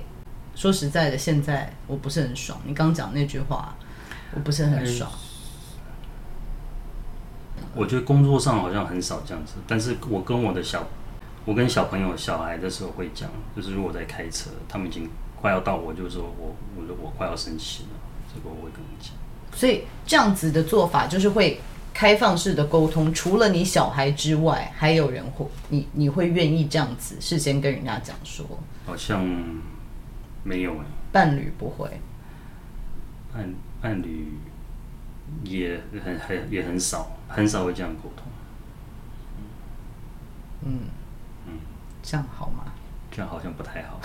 [0.55, 2.61] 说实在的，现在我不是很爽。
[2.65, 3.75] 你刚讲那句话，
[4.35, 5.11] 我不是很爽。
[7.75, 10.87] 我觉得工作上好像很少这样子，但是我跟我的小，
[11.45, 15.09] 我跟小朋友、小孩的时候会讲，就是如果在开车，他们已经
[15.41, 17.89] 快要到我，就是说我我我快要生气了，
[18.33, 19.13] 这个我会跟你讲。
[19.55, 21.61] 所以这样子的做法就是会
[21.95, 28.47] 开放式的沟通，除了你小孩之外，还有人会你你会愿意这样子事先跟人家讲说？
[28.87, 29.27] 好像
[30.43, 31.89] 没有哎，伴侣不会，
[33.33, 34.33] 伴伴侣
[35.45, 37.11] 也很很也很少。
[37.33, 38.27] 很少会这样沟通，
[40.65, 40.81] 嗯
[41.47, 41.55] 嗯，
[42.03, 42.65] 这样好吗？
[43.11, 44.01] 这样好像不太好。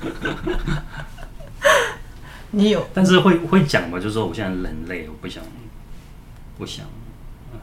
[2.52, 3.98] 你有，但是会会讲嘛？
[3.98, 5.42] 就是说我现在很累，我不想，
[6.58, 6.84] 不想，
[7.52, 7.58] 嗯，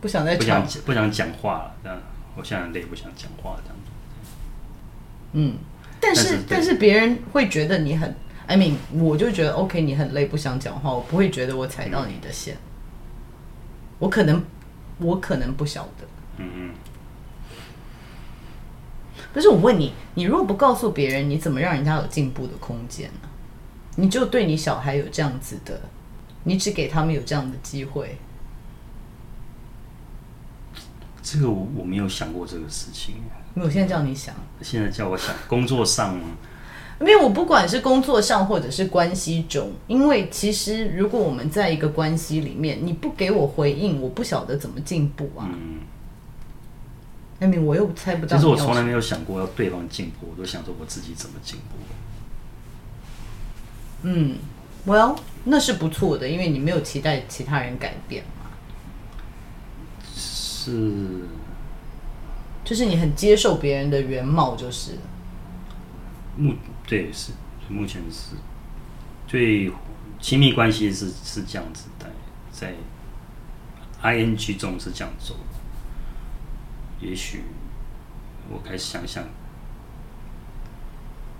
[0.00, 1.74] 不想再不想不想讲话了。
[1.82, 1.98] 这样，
[2.36, 3.90] 我现在很累，不想讲话这样子。
[5.32, 5.56] 嗯，
[6.00, 8.14] 但是但是别人会觉得你很
[8.46, 12.54] ，I mean，我就觉得 OK，你很累，不想讲话，我不会觉得我踩到你的线。
[12.54, 12.73] 嗯
[14.04, 14.44] 我可能，
[14.98, 16.06] 我可能不晓得。
[16.36, 16.74] 嗯嗯。
[19.32, 23.28] 不是我问你，你如果不告诉别人，你怎么让人家有进步的空间呢？
[23.96, 25.80] 你就对你小孩有这样子的，
[26.42, 28.18] 你只给他们有这样的机会。
[31.22, 33.14] 这个我我没有想过这个事情。
[33.54, 34.34] 我现在叫你想。
[34.60, 36.20] 现在叫我想工作上。
[37.00, 45.50] 因为我不管是工作上或者是关系中，因为其实如果我们在一个关系里面，你不给我回应，我不晓得怎么进步啊。
[45.52, 45.80] 嗯。
[47.40, 48.36] 艾米，我又猜不到。
[48.36, 51.76] 其实我从来没有想过要对方进步，我都想着我自己怎么进步。
[54.02, 54.36] 嗯
[54.86, 58.50] ，Well，那是不错的，因为你没有期待其他人改变嘛。
[60.14, 61.24] 是。
[62.64, 64.92] 就是你很接受别人的原貌，就是。
[66.36, 66.54] 目
[66.86, 67.32] 对是
[67.68, 68.36] 目前是
[69.26, 69.72] 最
[70.20, 72.06] 亲密关系是是这样子的，
[72.52, 72.74] 在
[74.02, 77.06] ing 中是这样走的。
[77.06, 77.42] 也许
[78.50, 79.24] 我开始想想，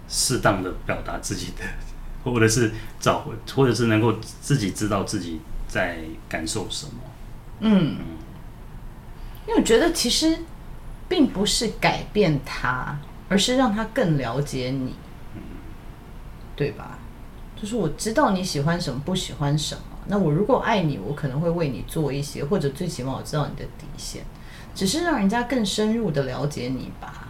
[0.09, 1.62] 适当的表达自己的，
[2.24, 6.92] 或者是找回，或者是能够自己知道自己在感受什么。
[7.61, 8.07] 嗯，嗯，
[9.46, 10.38] 因为我觉得其实
[11.07, 12.98] 并不是改变他。
[13.26, 14.94] 而是让他更了解你，
[16.56, 16.98] 对吧？
[17.60, 19.82] 就是我知道你喜欢什么，不喜欢什么。
[20.06, 24.24] 那我如果爱你，我可能会为你做一些，或者最起码我知道你的底线。
[24.74, 27.28] 只是让人家更深入的了解你吧。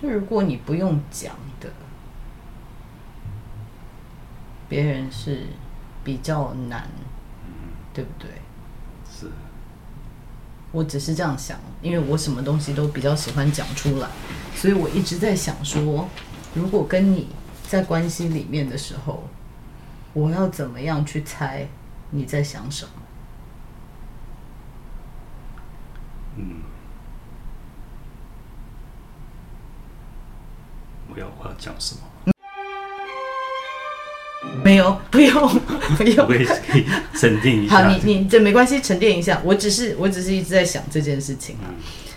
[0.00, 1.68] 就如果你不用讲的，
[4.68, 5.46] 别人是
[6.04, 6.86] 比较难，
[7.92, 8.28] 对不对？
[9.10, 9.26] 是。
[10.70, 14.08] 我只是这样想，因为我什么东西都比较喜欢讲出来。
[14.54, 16.08] 所以我一直在想说，
[16.54, 17.28] 如果跟你
[17.72, 19.26] 在关系里面的时候，
[20.12, 21.66] 我要怎么样去猜
[22.10, 22.90] 你在想什么？
[26.36, 26.56] 嗯，
[31.08, 32.02] 我要我要讲什么？
[34.62, 35.60] 没有， 不用，
[35.96, 36.26] 不用。
[36.28, 37.76] 我也可以沉淀一下。
[37.76, 39.40] 好，你你这没关系，沉淀一下。
[39.42, 41.72] 我只是我只是一直在想这件事情啊。
[41.72, 42.11] 好。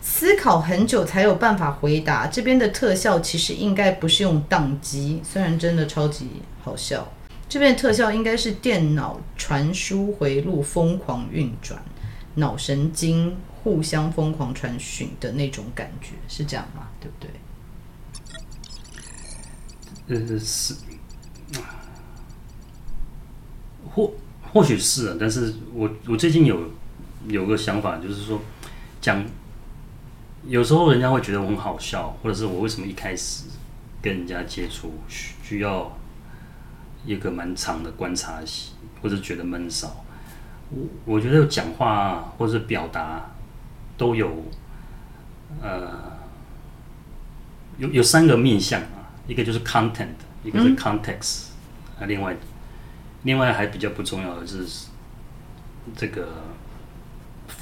[0.00, 2.26] 思考很久才有办法回答。
[2.26, 6.28] 这边的特效其实应该不是用宕机，虽然真的超级
[6.62, 7.06] 好笑。
[7.48, 11.82] 这边的特效应该是电脑传输回路疯狂运转，
[12.34, 16.88] 脑神经互相疯狂传讯的那种感觉，是这样吗？
[17.00, 17.30] 对不对？
[20.08, 20.74] 呃，是，
[23.90, 24.12] 或
[24.52, 26.70] 或许是啊，但是我我最近有
[27.26, 28.40] 有个想法，就是说
[29.00, 29.24] 讲。
[30.48, 33.44] 有时候人家会觉得我很好笑，或者是我为什么一开始
[34.00, 35.94] 跟人家接触需要
[37.04, 40.04] 一个蛮长的观察期，或者觉得闷骚。
[40.70, 43.30] 我我觉得讲话或者表达
[43.98, 44.44] 都有
[45.60, 46.16] 呃
[47.76, 51.48] 有有三个面向啊，一个就是 content，一个是 context，
[51.98, 52.34] 啊、嗯，另外
[53.24, 54.66] 另外还比较不重要的是
[55.94, 56.26] 这个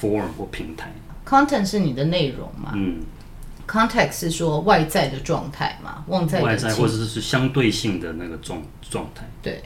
[0.01, 0.93] forum 或平台。
[1.29, 2.73] Content 是你的内容嘛？
[2.77, 3.03] 嗯
[3.67, 6.05] ，Context 是说外在的状态嘛？
[6.07, 9.29] 外在外在或者是相对性的那个状状态。
[9.43, 9.61] 对，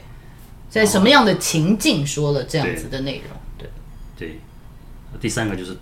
[0.69, 3.37] 在什么样的情境说了这样子的内容？
[3.59, 3.69] 对
[4.17, 4.39] 对。
[5.19, 5.77] 第三个就是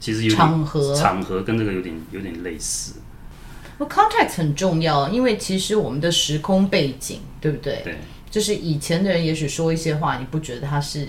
[0.00, 2.94] 其实有场合，场合跟这个有点有点类似。
[3.78, 7.80] 不，Context 很重要，因为其实我们的时空背景，对不对？
[7.84, 7.98] 对。
[8.28, 11.06] 就是以前的人也许说一些话，你不觉得他是？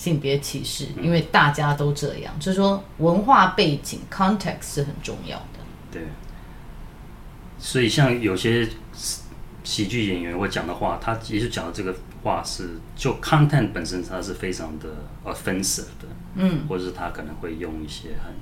[0.00, 5.60] 性别歧视，因为大家都这样，嗯、就是说文化背景 context 是很重要的。
[5.92, 6.00] 对，
[7.58, 8.66] 所以像有些
[9.62, 14.88] 喜剧演员会讲的话，他也是讲的这个话是就 content 本身它是非常的
[15.22, 18.32] offensive 的，嗯，或者是他可能会用一些很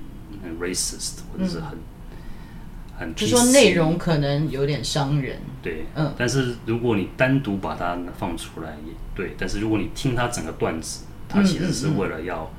[0.41, 12.51] 很 racist 或者是很、嗯、很，就说内容可能有点伤人，对，嗯，但是如果你单独把它放出来也对，但是如果你听他整个段子，他其实是为了要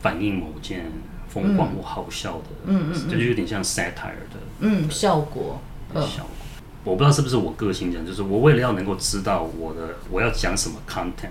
[0.00, 0.84] 反映某件
[1.28, 5.60] 疯狂或好笑的，嗯嗯，这就有点像 satire 的，嗯，效果，
[5.94, 6.30] 效果。
[6.84, 11.28] 我不知道是不是我个性这样，就是我为了要能够知道我的我要讲什么 content，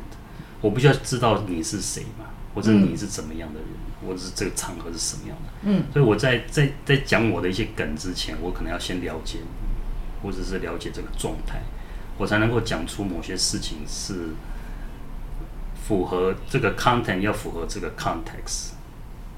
[0.62, 3.70] 我不需要知道你是谁嘛，或者你是怎么样的人，
[4.02, 5.52] 嗯、或者是这个场合是什么样的。
[5.64, 11.60] 嗯，所以我在在在讲我的一些梗之前，我可能要先了解你，或者是了解这个状态，
[12.18, 14.30] 我才能够讲出某些事情是
[15.90, 18.74] 符合这个 content，要符合这个 context。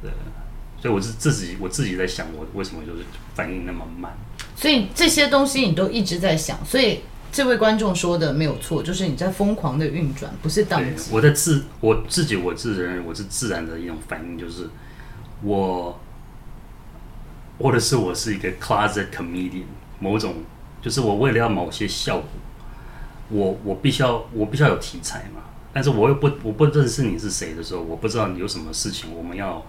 [0.01, 0.11] 对，
[0.81, 4.11] 所以我是自己我自己在想，我为什么就是反应那么慢。
[4.53, 6.99] 所以这些东西你都一直在想，所以
[7.31, 11.09] 这位观众说的没有错，就是你在疯狂的运转，不是当机。
[11.13, 14.69] 我在自我自己我自认我是自然的一种反应，就是
[15.41, 15.97] 我
[17.59, 19.63] 或者是我是一个 closet comedian，
[19.99, 20.35] 某种
[20.81, 22.27] 就是我为了要某些效果，
[23.29, 25.41] 我我必须要我必须要有题材嘛，
[25.73, 29.65] 但是我又不我不认识你是谁的时候，我不知道你有什么事情我们要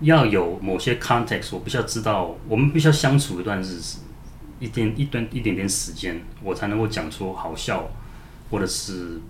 [0.00, 3.98] 要有某些 context，我必须要知道，我们必须要相处一段日子。
[4.58, 7.90] 一点一段一点点时间，我才能够讲出好笑，
[8.50, 9.20] 或者是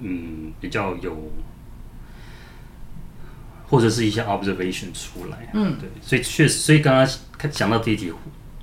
[0.00, 1.16] 嗯比较有，
[3.68, 5.48] 或者是一些 observation 出来。
[5.54, 8.12] 嗯，对，所以确实，所以刚刚讲到第一题，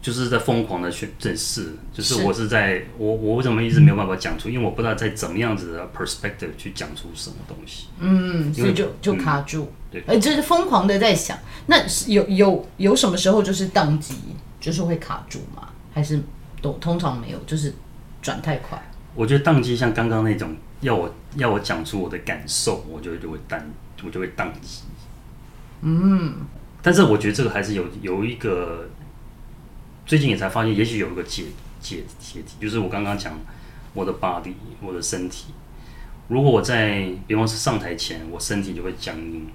[0.06, 7.88] 就是在疯狂的去正视，就是我是在是我我为什么一直没有办法讲出，因为我不知道在怎么样子的 perspective 去讲出什么东西。
[8.00, 9.64] 嗯，所以就就卡住。
[9.64, 11.36] 嗯、对，哎，就是疯狂的在想，
[11.66, 14.14] 那有有有什么时候就是宕机？
[14.62, 15.70] 就是会卡住吗？
[15.92, 16.22] 还是
[16.62, 17.40] 都通常没有？
[17.48, 17.74] 就是
[18.22, 18.80] 转太快。
[19.16, 23.60] 我觉得宕机像刚刚那种，要我要我讲出我的感受，我就就会当
[24.04, 24.84] 我就会宕机。
[25.82, 26.36] 嗯，
[26.84, 28.88] 但是我觉得这个还是有有一个，
[30.06, 31.46] 最近也才发现，也许有一个解
[31.82, 33.40] 解解题，就是我刚刚讲
[33.94, 35.54] 我的 body，我的身体。
[36.28, 39.48] 如果我在，比方说上台前，我身体就会僵硬，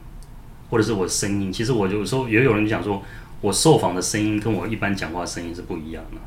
[0.71, 3.03] 或者是我的声音，其实我有时候也有人讲说。
[3.43, 6.21] 我受访的声音跟我一般讲话的声音是不一样的，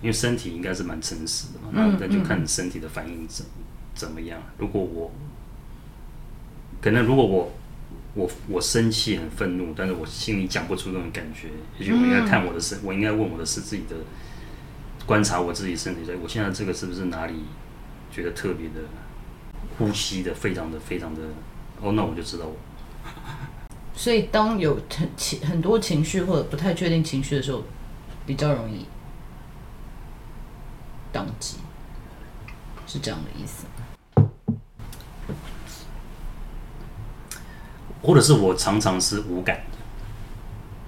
[0.00, 3.44] 因为身体应该是蛮诚实的嘛，那那就看你身体的反应怎
[3.94, 4.40] 怎么样。
[4.56, 5.12] 如果我
[6.80, 7.52] 可能如果我
[8.14, 11.48] 我我生气很愤怒，但是我心里讲不出那种感觉，
[11.78, 13.96] 也许我应该看我的身，我应该问我的是自己的
[15.06, 17.34] 观察我自己身体，所以我现在这个是不是哪里
[18.10, 18.80] 觉得特别的
[19.78, 21.20] 呼吸的非常的非常的
[21.80, 22.56] 哦，那我就知道我。
[23.94, 27.62] 所以，当有很情很多情绪或者不太确定情绪的时候，
[28.26, 28.86] 比较容易
[31.12, 31.58] 当机，
[32.86, 33.66] 是这样的意思。
[38.02, 39.78] 或者是我常常是无感的，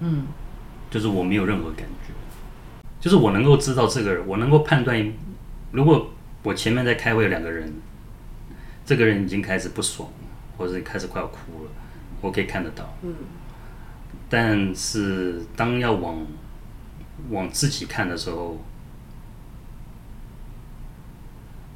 [0.00, 0.26] 嗯，
[0.90, 2.12] 就是我没有任何感觉，
[3.00, 5.12] 就是我能够知道这个人，我能够判断，
[5.72, 6.10] 如果
[6.42, 7.72] 我前面在开会两个人，
[8.84, 10.08] 这个人已经开始不爽，
[10.56, 11.70] 或者开始快要哭了。
[12.20, 13.14] 我可以看得到，嗯，
[14.28, 16.24] 但是当要往
[17.30, 18.64] 往自己看的时候，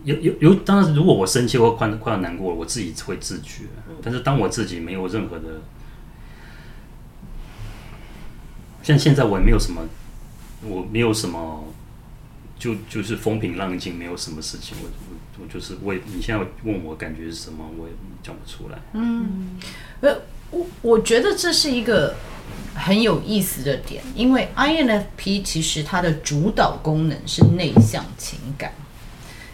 [0.04, 3.64] 有有有，当然，如果我生气或快快要难过了，我自己会自觉。
[4.02, 5.62] 但是当我自己没有任何的，
[8.82, 9.82] 像现在我也没有什么，
[10.62, 11.64] 我没有什么，
[12.58, 18.78] 就就是风平浪静，没有什么事情，我我我就是我，你现在问我感觉是什么，我也讲不出来。
[18.92, 19.58] 嗯，
[20.00, 20.16] 呃。
[20.52, 22.14] 我我觉得这是一个
[22.72, 28.72] 很有意思的点，因为 INFP 其实它的主导功能是内向情感，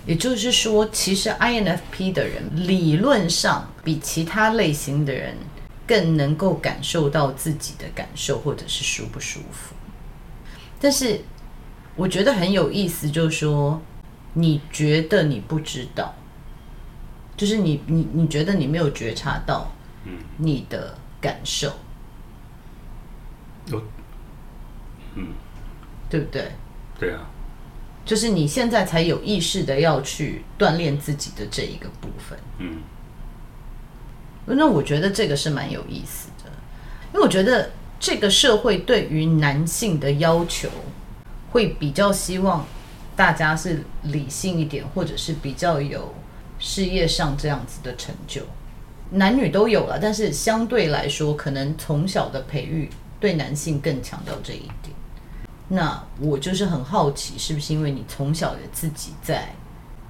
[0.07, 5.37] 也就是说，其实 INFP 的人理论上比其他类型的人
[5.87, 9.75] 更能够感受到自己的感受或者是舒不舒服。
[10.81, 11.21] 但是
[11.95, 13.81] 我觉得很有意思，就是说
[14.35, 16.15] 你觉得你不知道，
[17.37, 19.71] 就是你你你觉得你没有觉察到。
[20.37, 21.73] 你的感受，
[23.67, 23.81] 有，
[25.15, 25.29] 嗯，
[26.11, 26.51] 对不对？
[26.99, 27.21] 对啊，
[28.05, 32.39] 就是你现在才有意识的要去锻炼自己的这一个部分。
[32.59, 32.83] 嗯，
[34.47, 36.51] 那我觉得这个是蛮有意思的，
[37.13, 40.69] 因为我觉得这个社会对于男性的要求
[41.51, 42.67] 会比较希望
[43.15, 46.13] 大家是理性一点，或者是比较有
[46.59, 48.43] 事业上这样子的成就。
[49.11, 52.89] 男女都有了，但是相对来说，可能从小的培育
[53.21, 54.93] 对男性更强调这一点。
[55.75, 59.55] 那我就是很好奇，是不是因为你从小的自己在，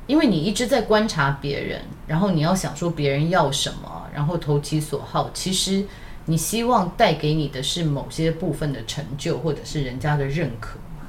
[0.08, 5.30] 因为你一直在观察别人，然后你要想说别人要什么，然后投其所好。
[5.32, 5.86] 其实
[6.24, 11.06] 你希望带给你的是某些部分的成就，或者是人家的认可吗？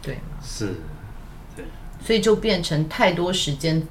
[0.00, 0.20] 对吗？
[0.40, 0.76] 是，
[1.56, 1.64] 对。
[2.00, 3.82] 所以就变成太多时间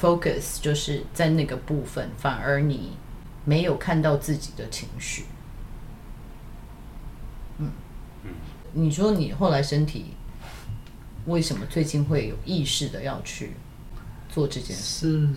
[0.00, 2.96] focus 就是在那个部分，反而你
[3.44, 5.24] 没有看到自己的情绪。
[7.58, 7.70] 嗯，
[8.78, 10.12] 你说你后来身体
[11.24, 13.52] 为什么最近会有意识的要去
[14.28, 15.22] 做这件事？
[15.22, 15.28] 是，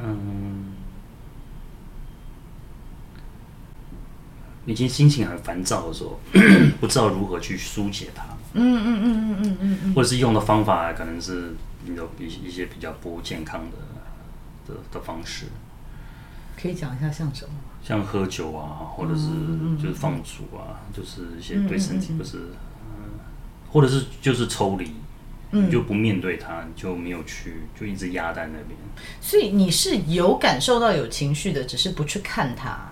[0.00, 0.72] 嗯，
[4.66, 6.18] 已经心情很烦躁的时候，
[6.80, 8.24] 不知道如何去疏解它。
[8.54, 11.54] 嗯嗯嗯嗯嗯嗯嗯，或者是用的方法可能是
[11.86, 15.46] 有一一些比较不健康的的的方式。
[16.60, 17.54] 可以讲一下像什么？
[17.86, 19.28] 像喝酒啊，或者是
[19.78, 22.48] 就是放逐啊，嗯、就是一些对身体不是，
[23.70, 24.90] 或者是就是抽离，
[25.50, 28.70] 你，就不面对它，就没有去，就一直压在那边。
[29.20, 32.90] 所以你是有感受到有情绪的，只是不去看它，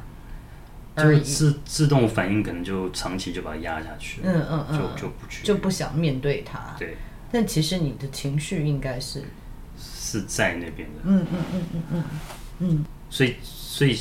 [0.95, 6.77] 而自自动反应，可能就长期就把它压下去，嗯嗯嗯，就就不去，就不想面对它。
[6.79, 6.99] 对，
[7.33, 9.25] 但其实你的情绪应该是
[9.81, 12.05] 是在那边的，嗯嗯嗯嗯嗯。
[12.59, 12.85] 嗯。
[13.09, 13.95] 所以，所以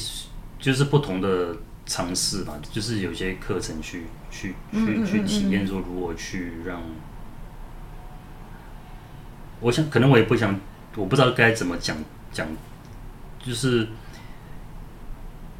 [0.61, 1.57] 就是不同的
[1.87, 6.79] 尝试吧，就是有些课程去去去去体验，说如何去让，
[9.59, 10.57] 我想可能我也不想，
[10.95, 11.97] 我不知道该怎么讲
[12.31, 12.47] 讲，
[13.43, 13.87] 就是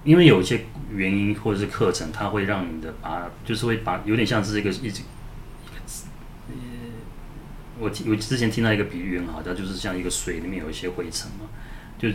[0.04, 5.02] 因为有一些原因或者是课程，它会让你的把，就是会把有点像是一个一直，
[6.47, 6.54] 呃，
[7.80, 11.47] 我我之前听到一个比喻很好，它就是像一个水里面有一些灰尘嘛，
[11.97, 12.08] 就。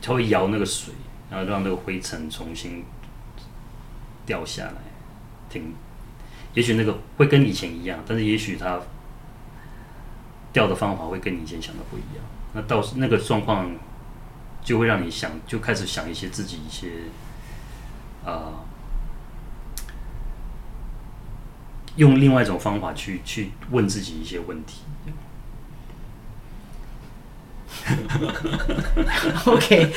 [0.00, 0.94] 它会摇那个水，
[1.30, 2.84] 然后让那个灰尘重新
[4.26, 4.76] 掉下来，
[5.48, 5.74] 停。
[6.54, 8.80] 也许那个会跟以前一样，但是也许它
[10.52, 12.24] 掉的方法会跟你以前想的不一样。
[12.54, 13.70] 那到那个状况，
[14.64, 17.04] 就会让你想，就开始想一些自己一些
[18.24, 18.64] 啊、
[21.96, 24.82] 用另外一种方法去去问自己一些问题。
[29.46, 29.92] OK，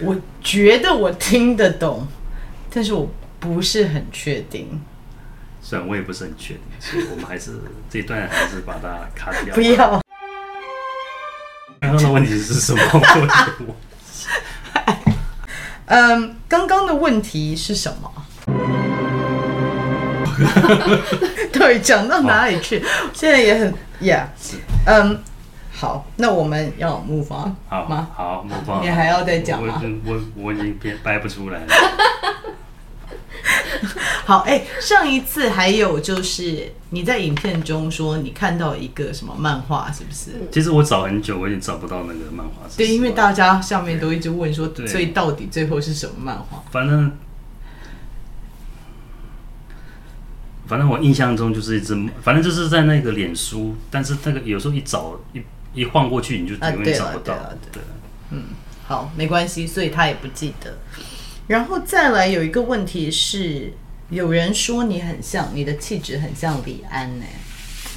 [0.00, 2.06] 我觉得我听得懂，
[2.72, 4.80] 但是我不是很确定。
[5.60, 7.52] 虽然我也不是很确定，所以我们还是
[7.88, 9.54] 这一段还是把它卡掉。
[9.54, 10.00] 不要。
[11.80, 12.80] 刚刚的问题是什么？
[15.86, 18.10] 嗯，刚刚的问题是什么？
[21.52, 22.82] 对，讲到哪里去？
[23.12, 24.26] 现在也很，Yeah，
[24.86, 25.22] 嗯。
[25.82, 28.08] 好，那我们要 move on 好吗？
[28.14, 28.84] 好，move on。
[28.84, 29.82] 你还要再讲吗？
[30.06, 31.66] 我我，我已经掰掰不出来了。
[34.24, 40.48] 好，哎、欸，上一次还有就是你在影片中说你看到一个什么漫画，是不是？
[40.52, 42.62] 其实我找很久，我也找不到那个漫画。
[42.76, 46.62] 对，因为大家下面都一直问说，所以到底最后是什么漫画？
[46.70, 47.10] 反正
[50.68, 55.42] 反正我印象中就是一只，反正就是在那个脸书，但是那个有时候一找一。
[55.74, 57.34] 一晃过去，你就永远找不到。
[57.72, 57.82] 对，
[58.30, 58.44] 嗯，
[58.86, 60.76] 好，没关系，所以他也不记得。
[61.48, 63.72] 然后再来有一个问题是，
[64.10, 67.24] 有人说你很像，你的气质很像李安呢，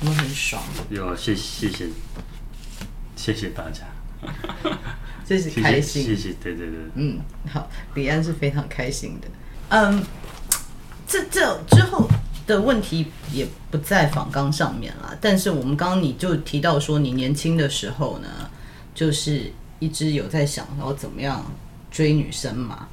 [0.01, 0.61] 我们很爽。
[0.89, 1.87] 有，谢谢谢
[3.15, 3.83] 谢谢大家，
[5.25, 7.19] 这是开心，谢谢，对对对，嗯，
[7.51, 9.27] 好，李安是非常开心的，
[9.69, 10.03] 嗯，
[11.07, 12.09] 这这之后。
[12.47, 18.27] 的问题也不在访纲上面啦，但是我们刚刚你就提到说，你年轻的时候呢，
[18.93, 21.43] 就是一直有在想，然后怎么样
[21.89, 22.87] 追女生嘛？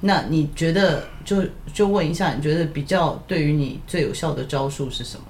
[0.00, 5.24] 那你觉得，就就问一下，你觉得比较对于你最有效的招数是什么？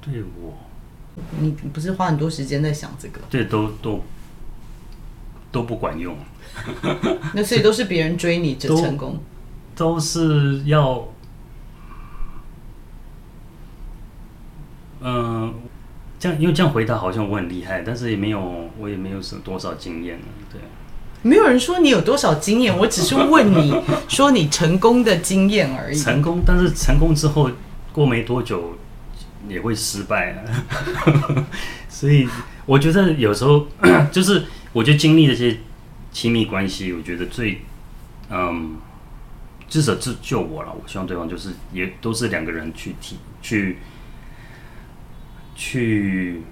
[0.00, 0.54] 对我，
[1.38, 3.20] 你不是花很多时间在想这个？
[3.28, 4.02] 对，都都
[5.52, 6.16] 都不管用。
[7.34, 9.18] 那所以都是别人追你就成功。
[9.80, 11.08] 都是要，
[15.00, 15.54] 嗯、呃，
[16.18, 20.20] 这样因为这样回答好像我很厉害，但是也没有，我也没有什么多少经验，
[20.52, 20.60] 对。
[21.22, 23.74] 没有人说你有多少经验，我只是问你
[24.06, 25.96] 说你成功的经验而已。
[25.98, 27.50] 成功，但是成功之后
[27.90, 28.76] 过没多久
[29.48, 30.44] 也会失败啊。
[31.88, 32.28] 所以
[32.66, 33.66] 我觉得有时候
[34.12, 35.56] 就是，我觉得经历这些
[36.12, 37.62] 亲密关系，我觉得最，
[38.28, 38.76] 嗯。
[39.70, 43.78] 至少是就我了，我希望对方就是也都是两个人去提去
[45.54, 46.42] 去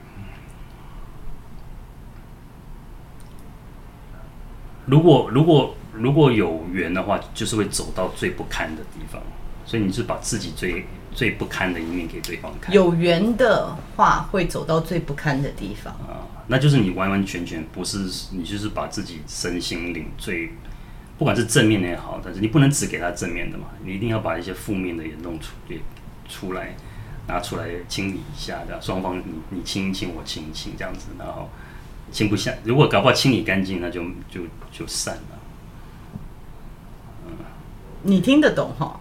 [4.86, 9.20] 如果如果如果有缘的话，就是会走到最不堪的地方，
[9.66, 12.72] 所以你是把自己最最不堪的一面给对方看。
[12.72, 17.98] 有缘的话，会走到最不堪的地方啊，那就是你完完全全不是
[18.30, 20.52] 你，就是把自己身心灵最，
[21.18, 25.78] 不管是正面的也好，但是你不能只给他正面的嘛，你一定要把一些负面的也弄出也
[26.28, 26.76] 出来，
[27.26, 31.50] 拿出来清理一下，这样双方你你清一清，我清一清，这样子，然后
[32.12, 35.38] 清不下，如果搞不好清理干净，那就就就散了。
[38.02, 39.00] 你听得懂哈？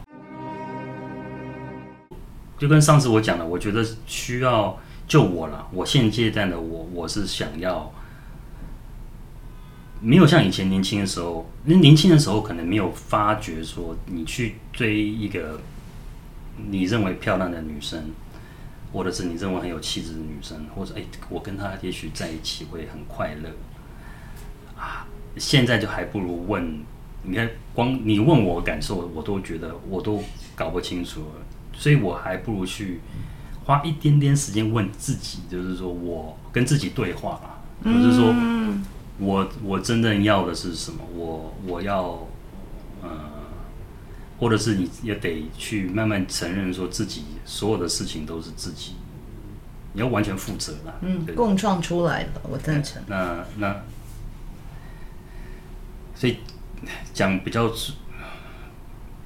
[2.58, 4.76] 就跟上次我讲的，我觉得需要
[5.08, 5.68] 就我了。
[5.72, 7.94] 我现阶段的我，我是想要
[10.02, 15.60] 没有像以前年轻的时候，那年轻的时候可能没有发觉说，你去追一个
[16.70, 18.12] 你认为漂亮的女生，
[18.94, 23.50] 或者是你认为很有气质的女生，或者哎，我跟她也许在一起会很快乐
[24.76, 25.08] 啊。
[25.38, 26.84] 现在就还不如问。
[27.24, 30.24] 你看，光你问我感受，我都觉得我都
[30.56, 33.02] 搞不清楚了，所以我还不如去
[33.66, 38.34] 花一点点时间问自己，就是说我跟自己对话吧，就是说
[39.20, 41.04] 我我真正要的是什么？
[41.16, 42.28] 我我要
[43.02, 43.10] 呃，
[44.40, 48.96] 或者是你也得去慢慢承认，说自己所有的事情都是自己，
[49.94, 50.96] 你要完全负责了。
[51.02, 53.02] 嗯，共创出来的，我赞成。
[53.08, 53.84] 那那
[56.16, 56.38] 所以。
[57.12, 57.94] 讲比较粗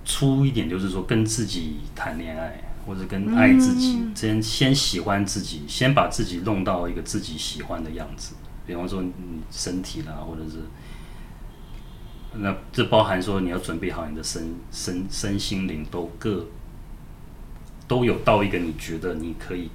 [0.05, 8.35] 粗一点，就是说跟自己谈恋爱，或者跟爱自己，先先喜欢自己，先把自己弄到一个自己喜欢的样子。
[8.65, 9.11] 比方说你
[9.51, 10.59] 身体啦，或者是
[12.33, 16.45] 那这包含说你要准备好你的身身身心灵都各
[17.87, 19.69] 都有到一个你觉得你可以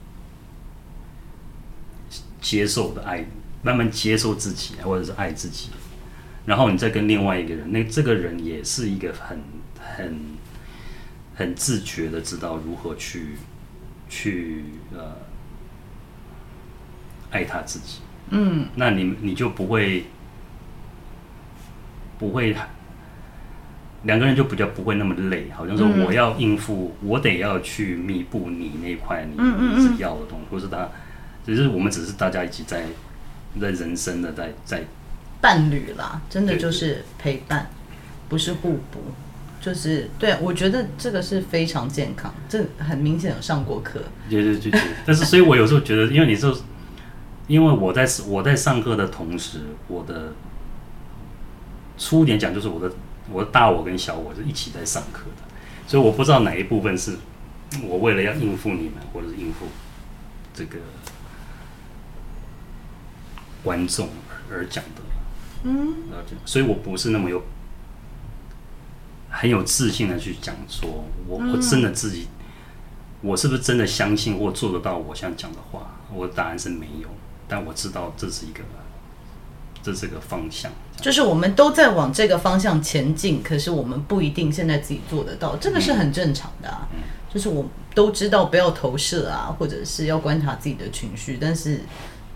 [2.40, 3.26] 接受的爱，
[3.62, 5.70] 慢慢接受自己，或者是爱自己。
[6.46, 9.42] 然后你再跟另外一个人，那这个人也是一个很
[9.80, 10.20] 很
[11.34, 13.36] 很自觉的知道如何去
[14.08, 14.64] 去
[14.94, 15.16] 呃
[17.32, 17.98] 爱他自己，
[18.30, 20.04] 嗯，那你你就不会
[22.18, 22.56] 不会
[24.04, 30.88] 两个人就比较不会那么累，好像说我要应付，嗯、我得要去弥补你那块你一直要的东西，或是他
[31.44, 32.84] 只是我们只是大家一起在
[33.60, 34.82] 在人生的在在。
[35.38, 37.68] 伴侣啦，真的就是陪伴，
[38.26, 38.98] 不是互补，
[39.60, 40.34] 就是对。
[40.40, 44.00] 我觉得这个是非常健康，这很明显有上过课。
[44.30, 46.58] 对对对对，但是所以，我有时候觉得，因为你说，
[47.46, 50.32] 因为我在我在上课的同时，我的
[51.96, 52.94] 粗点讲，就是我的
[53.30, 55.42] 我的大我跟小我是一起在上课的，
[55.86, 57.16] 所以我不知道哪一部分是
[57.84, 59.66] 我为了要应付你们，或者是应付
[60.52, 60.78] 这个
[63.62, 64.08] 观众
[64.50, 65.02] 而讲的。
[65.62, 65.94] 嗯，
[66.44, 67.42] 所以我不是那么有
[69.30, 72.28] 很有自信的去讲说，我我真的自己，
[73.20, 75.92] 我是不是真的相信或做得到我想讲的话？
[76.12, 77.08] 我的答案是没有，
[77.48, 78.60] 但我知道这是一个，
[79.82, 80.70] 这是个方向，
[81.00, 86.88] 就是我们都在往这个方向前进，可是我们不一定现在自己做得到，这个是很正常的啊。
[87.32, 91.80] 就是我都知道不要投射啊，或者是要观察自己的情绪，但是。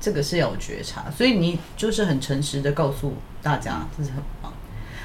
[0.02, 4.50] 这个是要有觉察，所以你就是很诚实的告诉大家，这是很棒。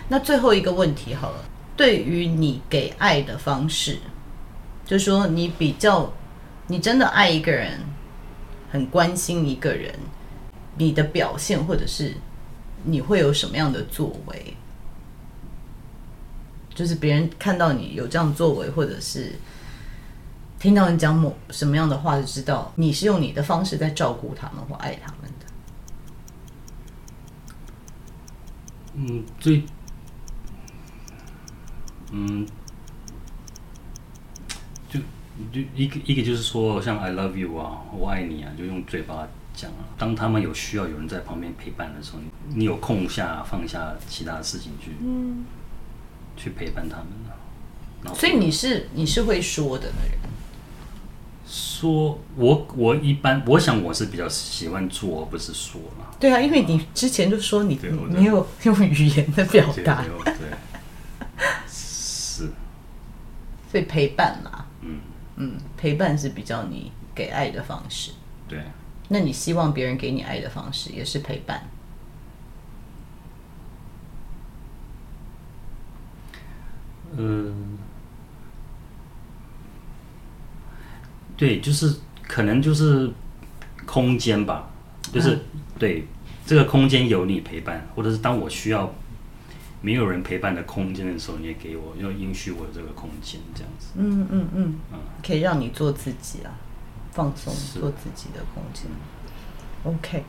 [0.08, 1.40] 那最后一个问题好了，
[1.76, 3.98] 对于你给爱的方式，
[4.86, 6.14] 就是说你比较，
[6.68, 7.82] 你真的爱一个人，
[8.72, 9.94] 很关心一个人，
[10.78, 12.14] 你的表现或者是
[12.84, 14.56] 你会有什么样的作为？
[16.74, 19.34] 就是别人看到你有这样作为，或者是。
[20.58, 25.46] 听到你讲某什么样的话，就知道你是用你的方式在照顾他们或爱他们的。
[28.96, 29.64] 嗯，最，
[32.12, 32.48] 嗯，
[35.54, 39.84] 就就一个一个就是说，像 I love you 啊，我爱你啊，就用嘴巴讲啊。
[39.98, 42.20] 当他们有需要有人在旁边陪伴的时候，
[42.54, 45.44] 你有空下放下其他的事情去，嗯，
[46.38, 48.14] 去陪伴他们啊。
[48.14, 50.20] 所以你是你是会说的那人。
[51.48, 56.08] 说，我我一般，我想我是比较喜欢做，而不是说嘛。
[56.20, 57.80] 对啊，因为你之前就说你
[58.10, 62.50] 没有用语言的表达，对， 是，
[63.72, 64.55] 所以陪伴嘛，
[65.38, 68.12] 嗯嗯，陪伴是比较你给爱的方式。
[68.48, 68.64] 对，
[69.10, 71.70] 那你希望别人给你爱的方式也是陪伴？
[77.18, 77.78] 嗯。
[81.38, 81.94] 对，就是
[82.26, 83.12] 可能就是
[83.86, 84.70] 空间吧，
[85.12, 85.42] 就是、嗯、
[85.78, 86.08] 对
[86.46, 88.90] 这个空间有你陪伴，或者是当我需要
[89.86, 93.90] 没有人陪伴的空间的时候，你也给我，要允许我这个空间，这样子。
[93.94, 94.76] 嗯嗯嗯，
[95.24, 96.50] 可以让你做自己啊，
[97.12, 98.86] 放松，做自己的空间。
[99.84, 100.24] OK，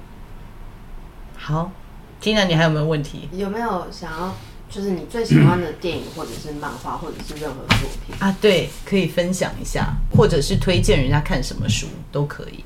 [1.38, 1.72] 好
[2.20, 3.30] ，Tina，你还有没有问题？
[3.32, 4.34] 有没有想要，
[4.68, 8.36] 就是你最喜欢的电影，或者是漫画，或者是任何作品啊？
[8.38, 12.62] 对，可以分享一下，或者是推荐人家看什么书都可以。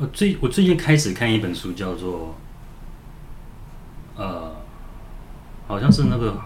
[0.00, 2.34] 我最我最近开始看一本书，叫做。
[4.16, 4.50] 呃，
[5.68, 6.40] 好像是那个，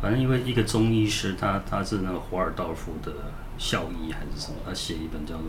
[0.00, 3.12] 反正因为一个中医师，他他是那个华尔道夫的
[3.58, 5.42] 校医还是什么，他写一本叫做《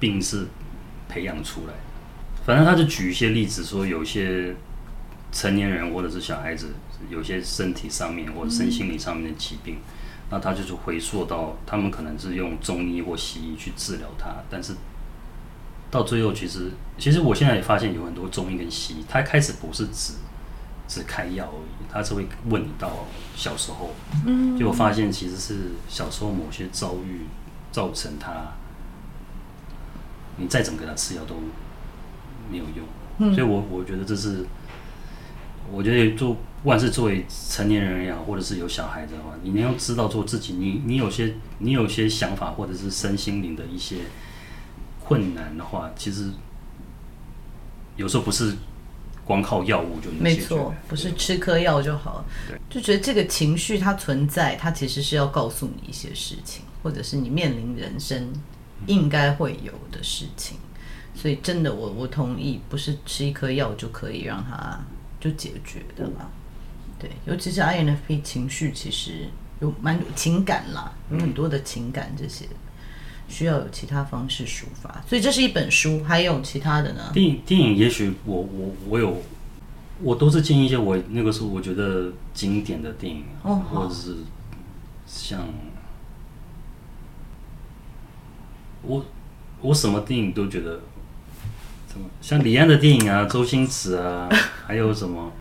[0.00, 0.46] 病是
[1.08, 1.72] 培养出来的》，
[2.46, 4.56] 反正他就举一些例子，说有些
[5.30, 6.74] 成年人或者是小孩子，
[7.10, 9.76] 有些身体上面或者身心理上面的疾病，
[10.30, 14.74] 那他就是回溯到他们可能是用中医或西医去治疗他，但是。
[15.94, 20.14] 到最后，其实其实我现在也发现有很多中医跟西医，他开始不是只
[20.88, 23.90] 只开药而已，他是会问你到小时候，
[24.26, 27.20] 嗯，结果发现其实是小时候某些遭遇
[27.70, 28.32] 造成他，
[30.36, 31.36] 你再怎么给他吃药都
[32.50, 32.84] 没有用，
[33.18, 34.44] 嗯，所以我我觉得这是，
[35.70, 43.98] 我觉得做不管是作为成年人也好，或者是有小孩子的话，你能要知道做自己，你你有些你有些想法或者是身心灵的一些。
[45.04, 46.30] 困难的话，其实
[47.96, 48.54] 有时候不是
[49.24, 50.40] 光靠药物就能解决。
[50.40, 52.24] 没错，不是吃颗药就好。
[52.48, 58.32] 对，就觉得这个情绪它存在，它其实是要告诉你一些事情，或者是你面临人生
[58.86, 60.56] 应该会有的事情。
[61.14, 64.80] 所以真的我，我我同意，不是吃一颗药就可以让它
[65.20, 66.28] 就解决的啦。
[66.98, 69.28] 对，尤其是 INFP 情绪，其实
[69.60, 72.46] 有蛮多情感啦，有很多的情感这些。
[73.28, 77.10] 需要有其他方式抒发，所以这是一本书，还有其他的呢？
[77.12, 79.22] 电影电影，也许我我我有，
[80.02, 84.18] 我都是建议一些我那个时候我觉得经典的电影，哦，或者是
[85.06, 85.48] 像
[88.82, 89.04] 我
[89.60, 90.80] 我什么电影都觉得，
[92.20, 94.28] 像李安的电影啊， 周星驰啊，
[94.66, 95.32] 还有什么，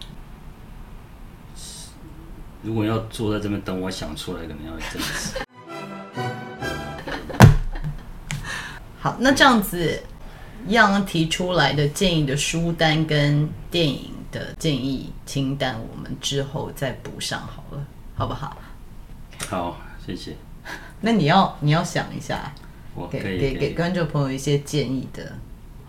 [2.64, 5.40] 如果要坐在这边等我想出来，可能要一阵子。
[9.04, 10.02] 好，那这样子，
[10.70, 17.86] 样提出来的建议的书单跟电影的建议清单，我们之后再补上好了，
[18.16, 18.56] 好不好？
[19.50, 20.38] 好，谢谢。
[21.02, 22.54] 那你要你要想一下，
[22.96, 25.34] 我给给给观众朋友一些建议的，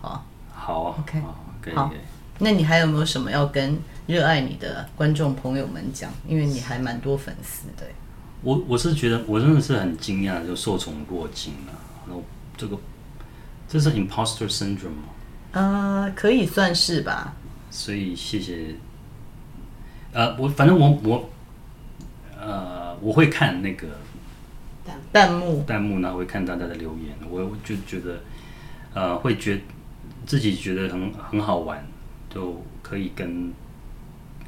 [0.01, 0.25] 好。
[0.53, 1.21] 好，OK，
[1.61, 1.73] 可以。
[1.73, 1.89] 好，
[2.39, 6.11] 那你还有没有什么要跟热爱你的观众朋友们讲？
[6.27, 7.87] 因为你还蛮多粉丝的。
[8.41, 11.73] 我我是觉得我真的是很惊讶，就受宠若惊了，
[12.07, 12.21] 然后
[12.57, 12.77] 这个。
[13.67, 15.09] 这是 imposter syndrome 吗？
[15.51, 17.33] 呃，可以算是吧。
[17.71, 18.75] 所以谢谢。
[20.13, 21.29] 呃，我反正我我，
[22.39, 23.87] 呃，我会看那个
[25.11, 28.19] 弹幕，弹幕呢，会看大家的留言，我就觉得，
[28.93, 29.59] 呃，会觉
[30.25, 31.85] 自己觉得很很好玩，
[32.29, 33.51] 就可以跟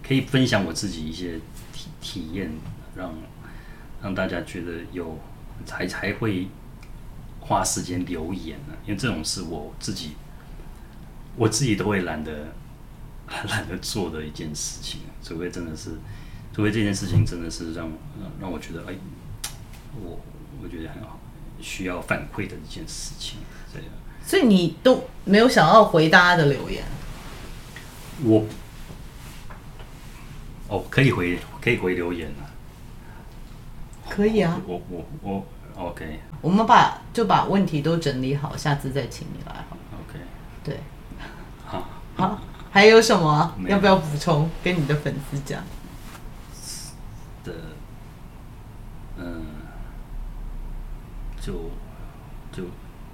[0.07, 1.39] 可以分享我自己一些
[1.74, 2.51] 体体验，
[2.95, 3.13] 让
[4.01, 5.18] 让大家觉得有
[5.65, 6.47] 才才会。
[7.48, 10.18] 花时间留言呢，因为这种是我自己，
[11.38, 12.54] 我自己都会懒得
[13.50, 15.91] 懒得做的一件事情，除非真的是，
[16.54, 17.89] 除非这件事情真的是让
[18.41, 18.93] 让我觉得哎，
[20.02, 20.20] 我
[20.62, 21.18] 我觉得很好，
[21.62, 23.39] 需要反馈的一件事情，
[23.74, 23.88] 这样。
[24.26, 26.84] 所以你都没有想要回大家的留言？
[28.26, 28.45] 我
[30.68, 32.52] 哦，可以回，可以回留言啊，
[34.10, 35.48] 可以啊，我我我。
[35.78, 39.63] 我 OK，我们把就把问题都整理好，下次再请你来。
[39.93, 40.19] OK，
[40.63, 40.80] 对，
[41.65, 42.39] 好，好，
[42.71, 43.53] 还有什么？
[43.67, 44.49] 要不要补充？
[44.63, 45.61] 跟你的粉丝讲？
[47.43, 47.53] 的，
[49.17, 49.45] 嗯，
[51.39, 51.53] 就
[52.51, 52.63] 就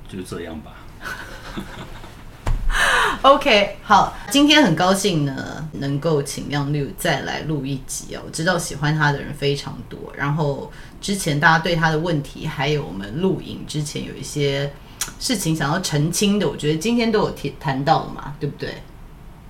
[0.08, 0.72] 就这样吧。
[3.22, 8.22] OK，好，今天很高兴呢，能够请亮六再来录一集哦。
[8.26, 14.72] 我知道喜欢他的人非常多，然后之前大家对他的问题，还有我们录影之前有一些
[15.20, 18.82] 事情想要澄清的，我觉得今天都有提谈到了嘛，对不对？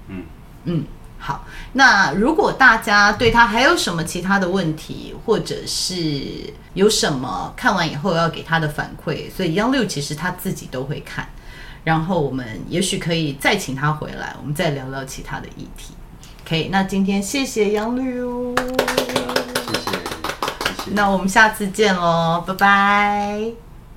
[0.07, 0.23] 嗯
[0.65, 0.83] 嗯，
[1.17, 1.45] 好。
[1.71, 11.27] 那如果大家对他还有什么其他的问题，或者是有什么看完以后要给他的反馈，所以亮六其实他自己都会看。
[11.83, 15.93] 然后我们也许可以再请他回来，我们再聊聊其他的议题。
[16.45, 18.21] OK，那今天谢谢杨律，
[18.55, 19.13] 谢谢，
[19.65, 20.91] 谢谢。
[20.91, 23.72] 那我们下次见喽，拜拜。